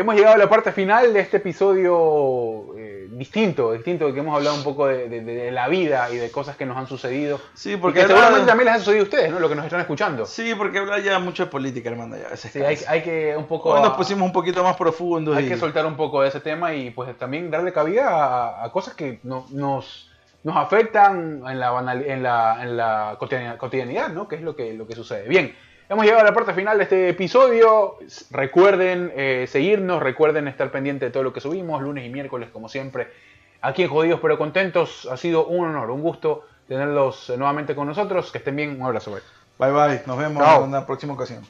[0.00, 4.56] hemos llegado a la parte final de este episodio eh, distinto, distinto, que hemos hablado
[4.56, 7.38] un poco de, de- de la vida y de cosas que nos han sucedido.
[7.54, 9.38] Sí, Porque que seguramente también les ha sucedido a ustedes, ¿no?
[9.38, 10.24] Lo que nos están escuchando.
[10.26, 13.70] Sí, porque hablar ya mucho de política, hermano, ya Sí, hay, que un poco...
[13.70, 15.36] Hoy nos pusimos un poquito más profundos.
[15.36, 18.64] hay y- que soltar un poco de ese tema y pues también darle cabida a,
[18.64, 20.10] a cosas que no- nos,
[20.42, 24.26] nos afectan en la, banal- en la, en la cotidianidad, cotidianidad, ¿no?
[24.26, 25.28] Que es lo que, lo que sucede.
[25.28, 25.54] Bien,
[25.88, 27.98] hemos llegado a la parte final de este episodio.
[28.30, 32.68] Recuerden eh, seguirnos, recuerden estar pendientes de todo lo que subimos, lunes y miércoles como
[32.68, 33.08] siempre.
[33.60, 37.86] Aquí en Jodidos pero Contentos ha sido un honor, un gusto tenerlos eh, nuevamente con
[37.86, 38.32] nosotros.
[38.32, 39.10] Que estén bien, un abrazo.
[39.12, 39.20] bye.
[39.58, 40.62] Bye bye, nos vemos Chao.
[40.62, 41.46] en una próxima ocasión.